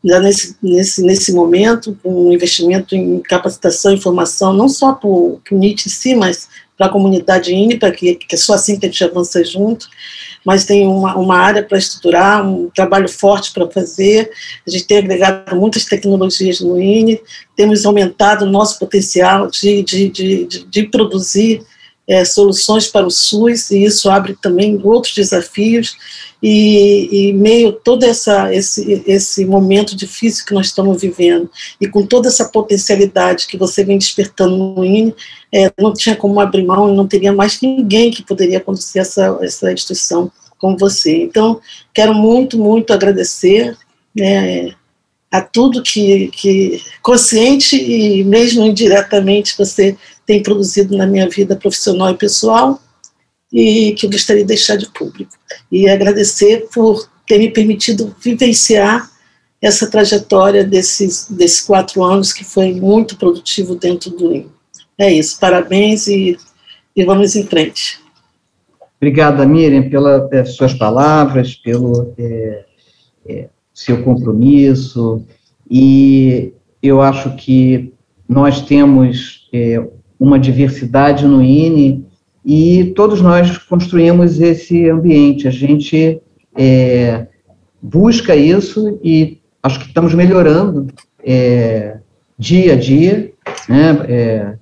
[0.02, 5.86] nesse, nesse, nesse momento, um investimento em capacitação e formação, não só para o NIT
[5.86, 9.04] em si, mas para a comunidade INPA, que, que é só assim que a gente
[9.04, 9.86] avança junto,
[10.42, 14.30] mas tem uma, uma área para estruturar, um trabalho forte para fazer,
[14.66, 17.20] a gente tem agregado muitas tecnologias no INE,
[17.54, 21.62] temos aumentado o nosso potencial de, de, de, de, de produzir
[22.10, 25.96] é, soluções para o SUS, e isso abre também outros desafios,
[26.42, 31.48] e, e meio todo essa, esse, esse momento difícil que nós estamos vivendo,
[31.80, 35.14] e com toda essa potencialidade que você vem despertando no INE,
[35.54, 39.38] é, não tinha como abrir mão, e não teria mais ninguém que poderia conduzir essa,
[39.40, 41.22] essa instituição como você.
[41.22, 41.60] Então,
[41.94, 43.76] quero muito, muito agradecer,
[44.16, 44.74] né,
[45.30, 49.96] a tudo que, que consciente e mesmo indiretamente você
[50.30, 52.80] tem produzido na minha vida profissional e pessoal
[53.52, 55.32] e que eu gostaria de deixar de público.
[55.72, 59.10] E agradecer por ter me permitido vivenciar
[59.60, 64.46] essa trajetória desses, desses quatro anos que foi muito produtivo dentro do INE.
[64.96, 66.38] É isso, parabéns e,
[66.94, 67.98] e vamos em frente.
[68.98, 72.64] Obrigada, Miriam, pelas é, suas palavras, pelo é,
[73.26, 75.24] é, seu compromisso,
[75.68, 77.92] e eu acho que
[78.28, 79.50] nós temos
[80.20, 82.04] uma diversidade no INE
[82.44, 85.48] e todos nós construímos esse ambiente.
[85.48, 86.20] A gente
[86.54, 87.26] é,
[87.82, 90.88] busca isso e acho que estamos melhorando
[91.24, 91.96] é,
[92.38, 93.32] dia a dia.
[93.66, 93.98] Né?
[94.08, 94.54] É,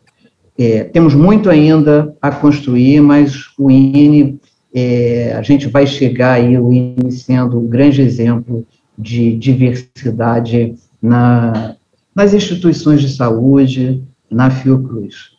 [0.56, 4.38] é temos muito ainda a construir, mas o INE,
[4.72, 8.64] é, a gente vai chegar aí, o INE sendo um grande exemplo
[8.96, 11.76] de diversidade na,
[12.14, 15.37] nas instituições de saúde, na Fiocruz.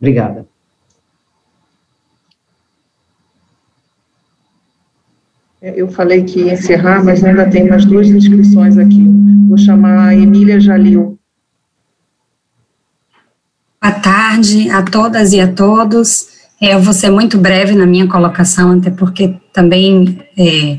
[0.00, 0.46] Obrigada.
[5.62, 9.04] É, eu falei que ia encerrar, mas ainda tem mais duas inscrições aqui.
[9.46, 11.18] Vou chamar a Emília Jalil.
[13.82, 16.28] Boa tarde a todas e a todos.
[16.58, 20.78] É, eu vou ser muito breve na minha colocação, até porque também é,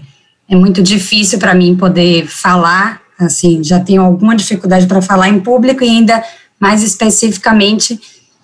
[0.49, 5.39] é muito difícil para mim poder falar, assim, já tenho alguma dificuldade para falar em
[5.39, 6.23] público e ainda
[6.59, 7.99] mais especificamente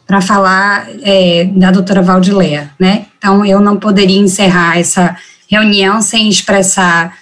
[0.07, 3.07] para falar é, da doutora Valdileia, né?
[3.17, 5.17] Então, eu não poderia encerrar essa
[5.51, 7.17] reunião sem expressar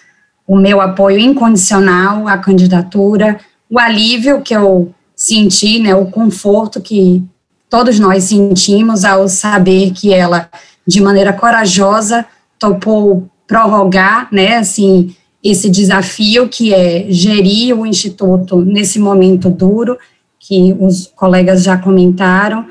[0.48, 3.40] o meu apoio incondicional à candidatura,
[3.70, 7.24] o alívio que eu senti, né, o conforto que
[7.70, 10.50] todos nós sentimos ao saber que ela,
[10.86, 12.26] de maneira corajosa,
[12.60, 19.98] topou prorrogar, né, assim, esse desafio que é gerir o Instituto nesse momento duro,
[20.48, 22.68] que os colegas já comentaram,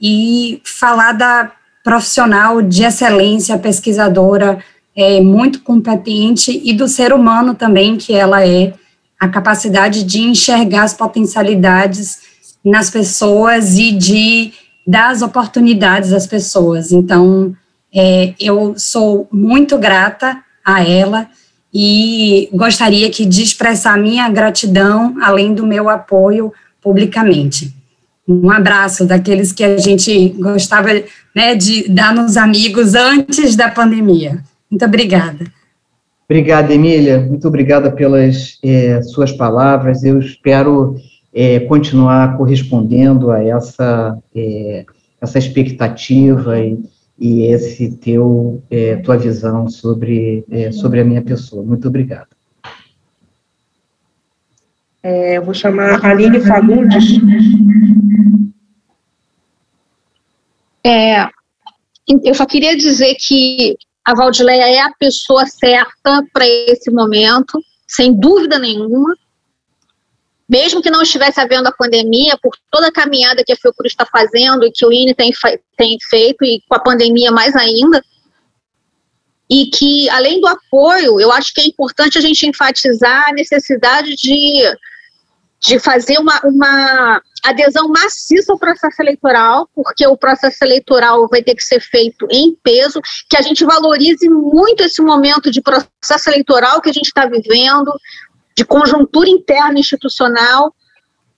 [0.00, 1.52] e falar da
[1.84, 4.58] profissional de excelência, pesquisadora,
[4.96, 8.72] é, muito competente, e do ser humano também, que ela é,
[9.18, 12.18] a capacidade de enxergar as potencialidades
[12.64, 14.52] nas pessoas e de
[14.86, 16.92] dar as oportunidades às pessoas.
[16.92, 17.54] Então,
[17.94, 21.28] é, eu sou muito grata a ela
[21.72, 26.52] e gostaria que de expressar minha gratidão, além do meu apoio,
[26.82, 27.74] publicamente.
[28.26, 30.88] Um abraço daqueles que a gente gostava
[31.34, 34.42] né, de dar nos amigos antes da pandemia.
[34.70, 35.46] Muito obrigada.
[36.28, 37.20] Obrigada, Emília.
[37.20, 40.04] Muito obrigada pelas é, suas palavras.
[40.04, 40.96] Eu espero
[41.32, 44.84] é, continuar correspondendo a essa, é,
[45.22, 46.78] essa expectativa e,
[47.18, 48.62] e esse teu
[49.02, 51.64] tua visão sobre, sobre a minha pessoa.
[51.64, 52.37] Muito obrigado.
[55.02, 57.04] É, vou chamar a Aline Fagundes.
[60.84, 61.28] É,
[62.24, 68.12] eu só queria dizer que a Valdileia é a pessoa certa para esse momento, sem
[68.18, 69.14] dúvida nenhuma.
[70.48, 74.06] Mesmo que não estivesse havendo a pandemia, por toda a caminhada que a Fiocruz está
[74.06, 75.30] fazendo e que o INE tem,
[75.76, 78.02] tem feito, e com a pandemia mais ainda,
[79.50, 84.16] e que, além do apoio, eu acho que é importante a gente enfatizar a necessidade
[84.16, 84.62] de
[85.60, 91.54] de fazer uma, uma adesão maciça ao processo eleitoral, porque o processo eleitoral vai ter
[91.54, 96.80] que ser feito em peso, que a gente valorize muito esse momento de processo eleitoral
[96.80, 97.92] que a gente está vivendo,
[98.56, 100.72] de conjuntura interna institucional,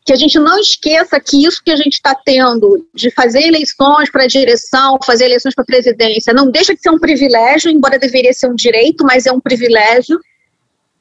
[0.04, 4.10] que a gente não esqueça que isso que a gente está tendo de fazer eleições
[4.10, 8.48] para direção, fazer eleições para presidência, não deixa de ser um privilégio, embora deveria ser
[8.48, 10.18] um direito, mas é um privilégio,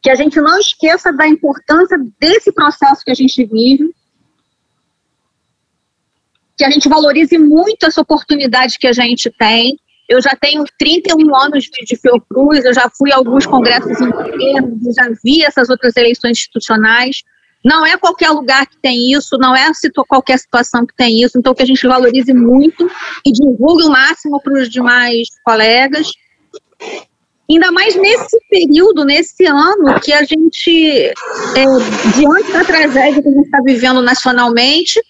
[0.01, 3.93] que a gente não esqueça da importância desse processo que a gente vive,
[6.57, 9.77] que a gente valorize muito essa oportunidade que a gente tem.
[10.07, 14.93] Eu já tenho 31 anos de Fiocruz, eu já fui a alguns congressos internos, eu
[14.93, 17.23] já vi essas outras eleições institucionais.
[17.63, 19.69] Não é qualquer lugar que tem isso, não é
[20.07, 22.89] qualquer situação que tem isso, então que a gente valorize muito
[23.26, 26.09] e divulgue o máximo para os demais colegas
[27.49, 30.97] Ainda mais nesse período, nesse ano, que a gente,
[31.55, 31.65] é,
[32.15, 35.01] diante da tragédia que a gente está vivendo nacionalmente,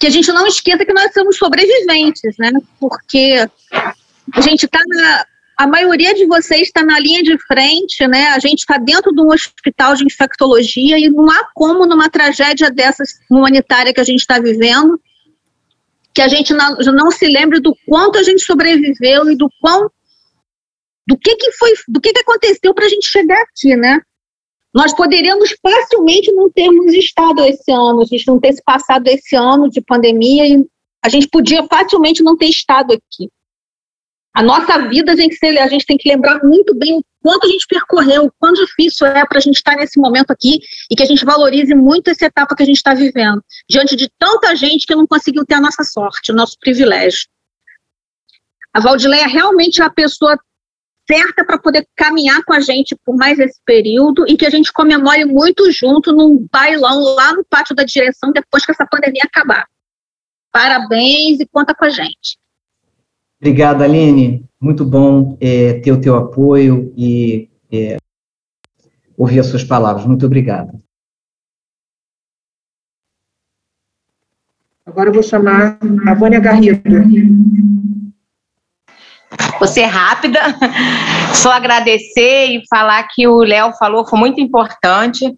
[0.00, 2.50] que a gente não esqueça que nós somos sobreviventes, né?
[2.80, 3.48] Porque
[4.34, 5.26] a gente está na.
[5.56, 8.28] A maioria de vocês está na linha de frente, né?
[8.28, 12.70] A gente está dentro de um hospital de infectologia e não há como, numa tragédia
[12.70, 15.00] dessas humanitária que a gente está vivendo,
[16.14, 19.90] que a gente não, não se lembre do quanto a gente sobreviveu e do quão
[21.08, 23.98] do que, que foi, do que, que aconteceu para a gente chegar aqui, né?
[24.74, 29.34] Nós poderíamos facilmente não termos estado esse ano, a gente não ter se passado esse
[29.34, 30.66] ano de pandemia e
[31.02, 33.30] a gente podia facilmente não ter estado aqui.
[34.34, 37.50] A nossa vida, a gente, a gente tem que lembrar muito bem o quanto a
[37.50, 40.60] gente percorreu, o quão difícil é para a gente estar nesse momento aqui
[40.90, 44.10] e que a gente valorize muito essa etapa que a gente está vivendo, diante de
[44.18, 47.26] tanta gente que não conseguiu ter a nossa sorte, o nosso privilégio.
[48.74, 50.38] A Valdileia realmente é a pessoa
[51.10, 54.72] certa para poder caminhar com a gente por mais esse período e que a gente
[54.72, 59.66] comemore muito junto num bailão lá no pátio da direção depois que essa pandemia acabar.
[60.52, 62.38] Parabéns e conta com a gente.
[63.40, 64.44] Obrigado, Aline.
[64.60, 67.96] Muito bom é, ter o teu apoio e é,
[69.16, 70.04] ouvir as suas palavras.
[70.04, 70.82] Muito obrigado.
[74.84, 76.80] Agora eu vou chamar a Vânia Garrido.
[79.58, 80.40] Vou ser rápida,
[81.34, 85.36] só agradecer e falar que o Léo falou foi muito importante.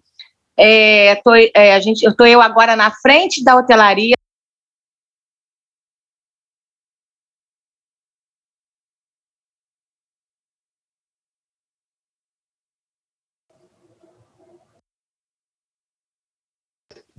[0.57, 4.15] É, tô, é, a gente, eu estou eu agora na frente da hotelaria.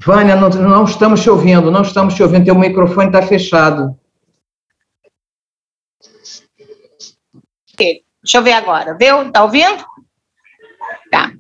[0.04, 3.96] Vânia, não, não estamos te ouvindo, não estamos te ouvindo, teu microfone está fechado.
[8.22, 9.30] Deixa eu ver agora, viu?
[9.32, 9.84] Tá ouvindo?
[11.10, 11.32] Tá.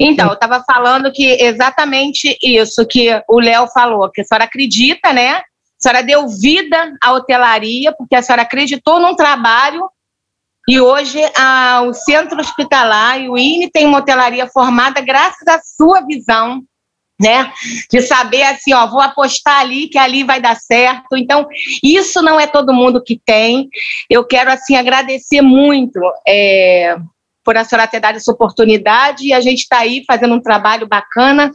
[0.00, 5.12] Então, eu estava falando que exatamente isso que o Léo falou, que a senhora acredita,
[5.12, 5.36] né?
[5.36, 5.42] A
[5.78, 9.88] senhora deu vida à hotelaria, porque a senhora acreditou num trabalho
[10.68, 15.58] e hoje a, o centro hospitalar e o INE tem uma hotelaria formada graças à
[15.60, 16.62] sua visão,
[17.20, 17.52] né?
[17.90, 21.16] De saber assim, ó, vou apostar ali que ali vai dar certo.
[21.16, 21.46] Então,
[21.82, 23.68] isso não é todo mundo que tem.
[24.08, 26.96] Eu quero assim agradecer muito é,
[27.44, 30.86] por a senhora ter dado essa oportunidade e a gente está aí fazendo um trabalho
[30.86, 31.50] bacana,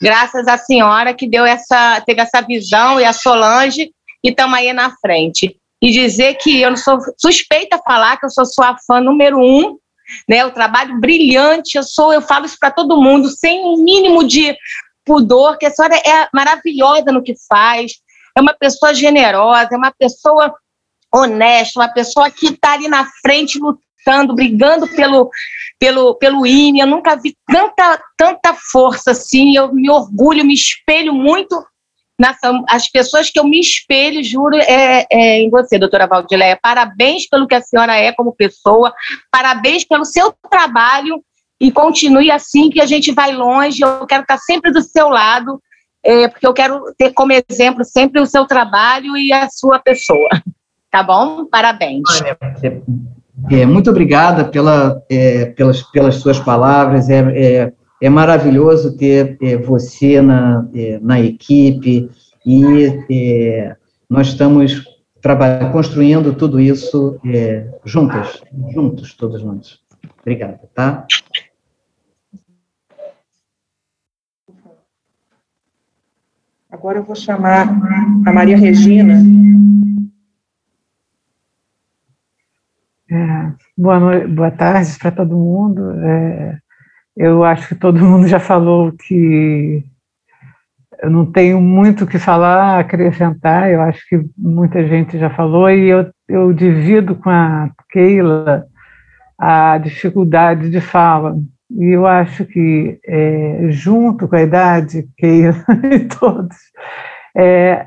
[0.00, 3.90] graças à senhora que deu essa, teve essa visão e a Solange
[4.22, 5.56] e estamos aí na frente.
[5.82, 9.38] E dizer que eu não sou suspeita a falar que eu sou sua fã número
[9.38, 9.78] um
[10.28, 14.26] né, o trabalho brilhante, eu sou, eu falo isso para todo mundo, sem o mínimo
[14.26, 14.56] de
[15.06, 17.92] pudor, que a senhora é maravilhosa no que faz,
[18.36, 20.52] é uma pessoa generosa, é uma pessoa
[21.14, 25.30] honesta, uma pessoa que está ali na frente lutando, brigando pelo,
[25.78, 26.80] pelo, pelo INE.
[26.80, 29.56] Eu nunca vi tanta, tanta força assim.
[29.56, 31.64] Eu me orgulho, me espelho muito
[32.68, 36.58] as pessoas que eu me espelho, juro, é, é em você, doutora Valdileia.
[36.60, 38.92] Parabéns pelo que a senhora é como pessoa,
[39.30, 41.22] parabéns pelo seu trabalho
[41.60, 43.82] e continue assim que a gente vai longe.
[43.82, 45.60] Eu quero estar sempre do seu lado,
[46.04, 50.28] é, porque eu quero ter como exemplo sempre o seu trabalho e a sua pessoa.
[50.88, 51.44] Tá bom?
[51.44, 52.04] Parabéns.
[52.62, 52.80] É,
[53.50, 57.10] é, muito obrigada pela, é, pelas, pelas suas palavras.
[57.10, 60.64] É, é, é maravilhoso ter você na,
[61.02, 62.08] na equipe
[62.46, 63.68] e
[64.08, 64.84] nós estamos
[65.20, 67.20] trabalhando, construindo tudo isso
[67.84, 68.40] juntas,
[68.72, 69.80] juntos, todos nós.
[70.26, 71.06] Obrigada, tá?
[76.68, 77.68] Agora eu vou chamar
[78.26, 79.22] a Maria Regina.
[83.08, 85.92] É, boa, noite, boa tarde para todo mundo.
[85.92, 86.58] É,
[87.16, 89.84] eu acho que todo mundo já falou que
[91.02, 95.70] eu não tenho muito o que falar, acrescentar, eu acho que muita gente já falou,
[95.70, 98.66] e eu, eu divido com a Keila
[99.38, 101.36] a dificuldade de fala.
[101.70, 106.56] E eu acho que, é, junto com a idade, Keila e todos,
[107.36, 107.86] é,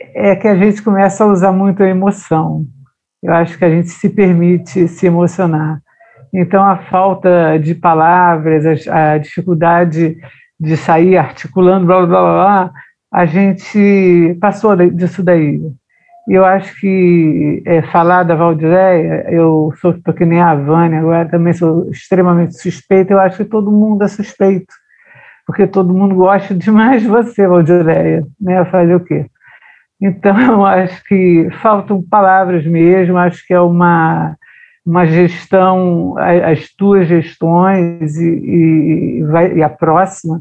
[0.00, 2.66] é que a gente começa a usar muito a emoção.
[3.22, 5.80] Eu acho que a gente se permite se emocionar.
[6.32, 10.16] Então, a falta de palavras, a, dificuldade
[10.58, 12.72] de sair articulando, blá, blá, blá, blá,
[13.12, 15.60] a gente passou disso daí.
[16.28, 21.28] Eu acho que é, falar da Valdireia, eu sou tô que nem a Vânia, agora
[21.28, 24.72] também sou extremamente suspeita, eu acho que todo mundo é suspeito,
[25.46, 28.64] porque todo mundo gosta demais de você, Valdireia, né?
[28.66, 29.26] Fazer o quê?
[30.00, 34.36] Então, eu acho que faltam palavras mesmo, acho que é uma
[34.84, 40.40] uma gestão, as tuas gestões e, e, vai, e a próxima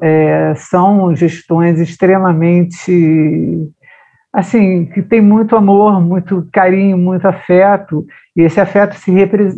[0.00, 3.70] é, são gestões extremamente
[4.38, 8.06] assim que tem muito amor, muito carinho, muito afeto
[8.36, 9.12] e esse afeto se,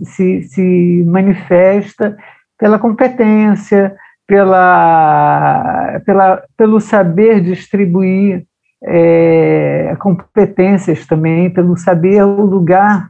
[0.05, 2.17] se, se manifesta
[2.59, 3.95] pela competência,
[4.27, 8.45] pela, pela, pelo saber distribuir
[8.85, 13.09] é, competências também, pelo saber o lugar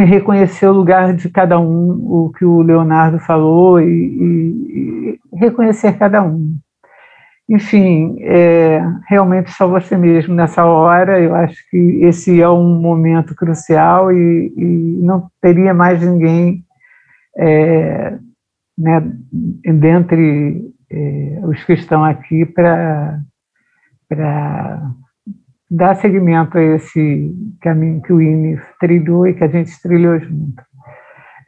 [0.00, 5.98] reconhecer o lugar de cada um, o que o Leonardo falou, e, e, e reconhecer
[5.98, 6.56] cada um.
[7.52, 13.34] Enfim, é, realmente só você mesmo nessa hora, eu acho que esse é um momento
[13.34, 14.64] crucial e, e
[15.02, 16.64] não teria mais ninguém
[17.36, 18.16] é,
[18.78, 19.02] né,
[19.80, 23.20] dentre é, os que estão aqui para
[25.70, 30.62] dar seguimento a esse caminho que o INE trilhou e que a gente trilhou junto.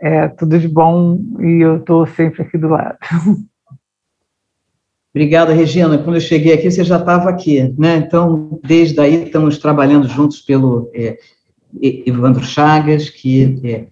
[0.02, 2.98] É tudo de bom e eu estou sempre aqui do lado.
[5.14, 5.96] Obrigada, Regina.
[5.96, 7.98] Quando eu cheguei aqui, você já estava aqui, né?
[7.98, 11.16] Então, desde aí, estamos trabalhando juntos pelo é,
[11.80, 13.86] Evandro Chagas, que é,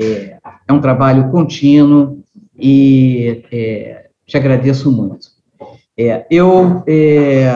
[0.00, 0.38] é,
[0.68, 2.22] é, um trabalho contínuo
[2.56, 5.26] e é, te agradeço muito.
[5.96, 7.48] É, eu é,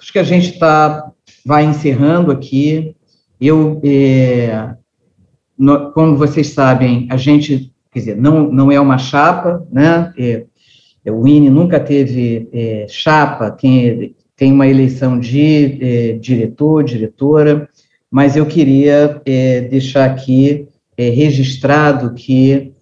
[0.00, 1.12] acho que a gente está
[1.44, 2.96] vai encerrando aqui.
[3.38, 3.82] Eu,
[5.58, 10.10] no, como vocês sabem, a gente, quer dizer, não, não é uma chapa, né?
[11.04, 16.84] É, é o INE nunca teve é, chapa, tem, tem uma eleição de é, diretor,
[16.84, 17.68] diretora,
[18.10, 22.72] mas eu queria é, deixar aqui é, registrado que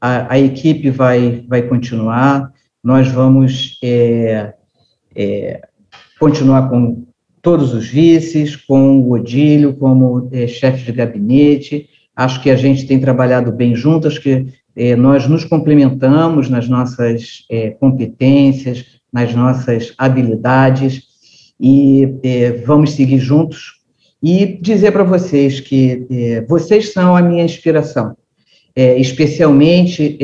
[0.00, 3.78] a, a, equipe vai, vai continuar, nós vamos
[6.18, 7.04] continuar com
[7.42, 11.88] todos os vices, com o Odílio como é, chefe de gabinete.
[12.14, 17.44] Acho que a gente tem trabalhado bem juntos, que é, nós nos complementamos nas nossas
[17.50, 21.02] é, competências, nas nossas habilidades,
[21.60, 23.80] e é, vamos seguir juntos.
[24.22, 28.16] E dizer para vocês que é, vocês são a minha inspiração,
[28.74, 30.16] é, especialmente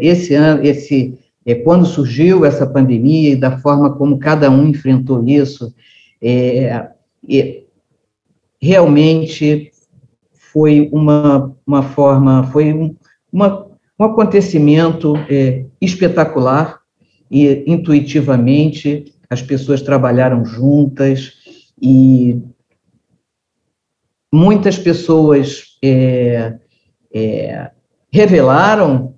[0.00, 1.16] esse ano, esse
[1.62, 5.72] quando surgiu essa pandemia e da forma como cada um enfrentou isso,
[6.20, 6.88] é,
[7.30, 7.62] é,
[8.60, 9.70] realmente
[10.30, 12.96] foi uma, uma forma, foi um,
[13.32, 13.65] uma,
[13.98, 16.80] um acontecimento é, espetacular
[17.30, 21.32] e intuitivamente as pessoas trabalharam juntas
[21.80, 22.40] e
[24.32, 26.54] muitas pessoas é,
[27.12, 27.70] é,
[28.12, 29.14] revelaram,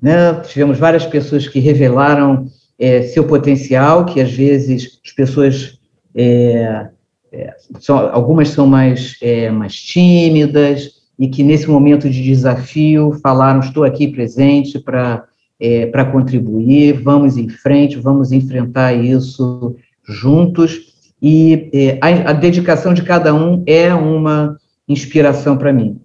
[0.00, 2.46] né, tivemos várias pessoas que revelaram
[2.78, 5.78] é, seu potencial, que às vezes as pessoas
[6.14, 6.88] é,
[7.32, 9.18] é, são, algumas são mais,
[9.52, 15.24] mais tímidas e que nesse momento de desafio falaram, estou aqui presente para
[15.60, 19.74] é, para contribuir, vamos em frente, vamos enfrentar isso
[20.06, 24.56] juntos, e é, a, a dedicação de cada um é uma
[24.88, 26.00] inspiração para mim.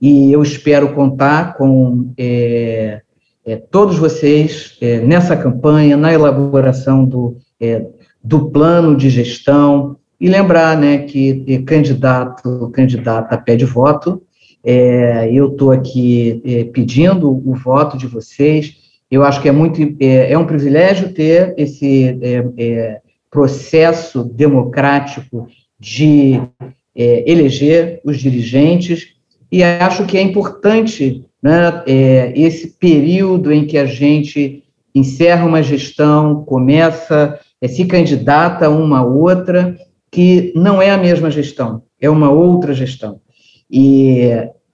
[0.00, 3.00] E eu espero contar com é,
[3.44, 7.84] é, todos vocês é, nessa campanha, na elaboração do, é,
[8.22, 14.20] do plano de gestão, e lembrar né, que candidato, candidata pede voto,
[14.64, 18.76] é, eu estou aqui é, pedindo o voto de vocês,
[19.10, 22.18] eu acho que é muito, é, é um privilégio ter esse
[23.30, 25.48] processo democrático
[25.78, 26.40] de
[26.94, 29.14] eleger os dirigentes,
[29.50, 34.64] e acho que é importante né, é, esse período em que a gente
[34.94, 39.76] encerra uma gestão, começa, é, se candidata a uma outra,
[40.10, 43.20] que não é a mesma gestão, é uma outra gestão.
[43.70, 44.20] E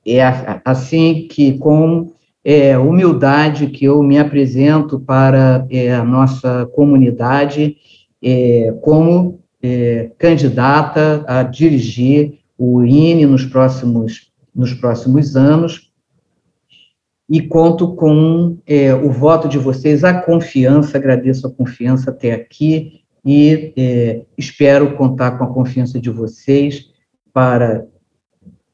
[0.07, 0.21] é
[0.65, 2.13] assim que, com
[2.45, 7.77] é, humildade, que eu me apresento para é, a nossa comunidade
[8.23, 15.91] é, como é, candidata a dirigir o INE nos próximos, nos próximos anos,
[17.29, 23.01] e conto com é, o voto de vocês, a confiança, agradeço a confiança até aqui
[23.25, 26.91] e é, espero contar com a confiança de vocês
[27.33, 27.87] para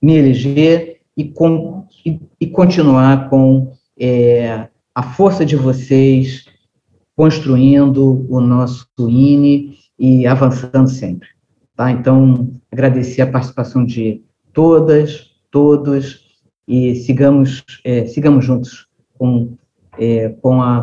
[0.00, 6.46] me eleger e, com, e, e continuar com é, a força de vocês
[7.16, 11.28] construindo o nosso INE e avançando sempre.
[11.76, 11.90] Tá?
[11.90, 14.22] Então, agradecer a participação de
[14.52, 16.30] todas, todos,
[16.66, 18.86] e sigamos, é, sigamos juntos
[19.18, 19.54] com,
[19.98, 20.80] é, com a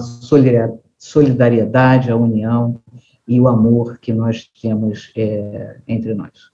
[0.99, 2.80] solidariedade, a união
[3.27, 6.52] e o amor que nós temos é, entre nós.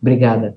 [0.00, 0.56] Obrigada.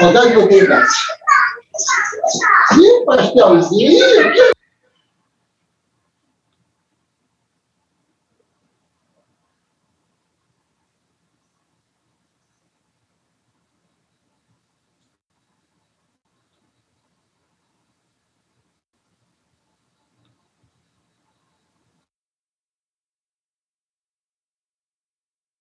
[0.00, 0.88] Saudade do Deus.
[2.74, 4.59] Que pastelzinho!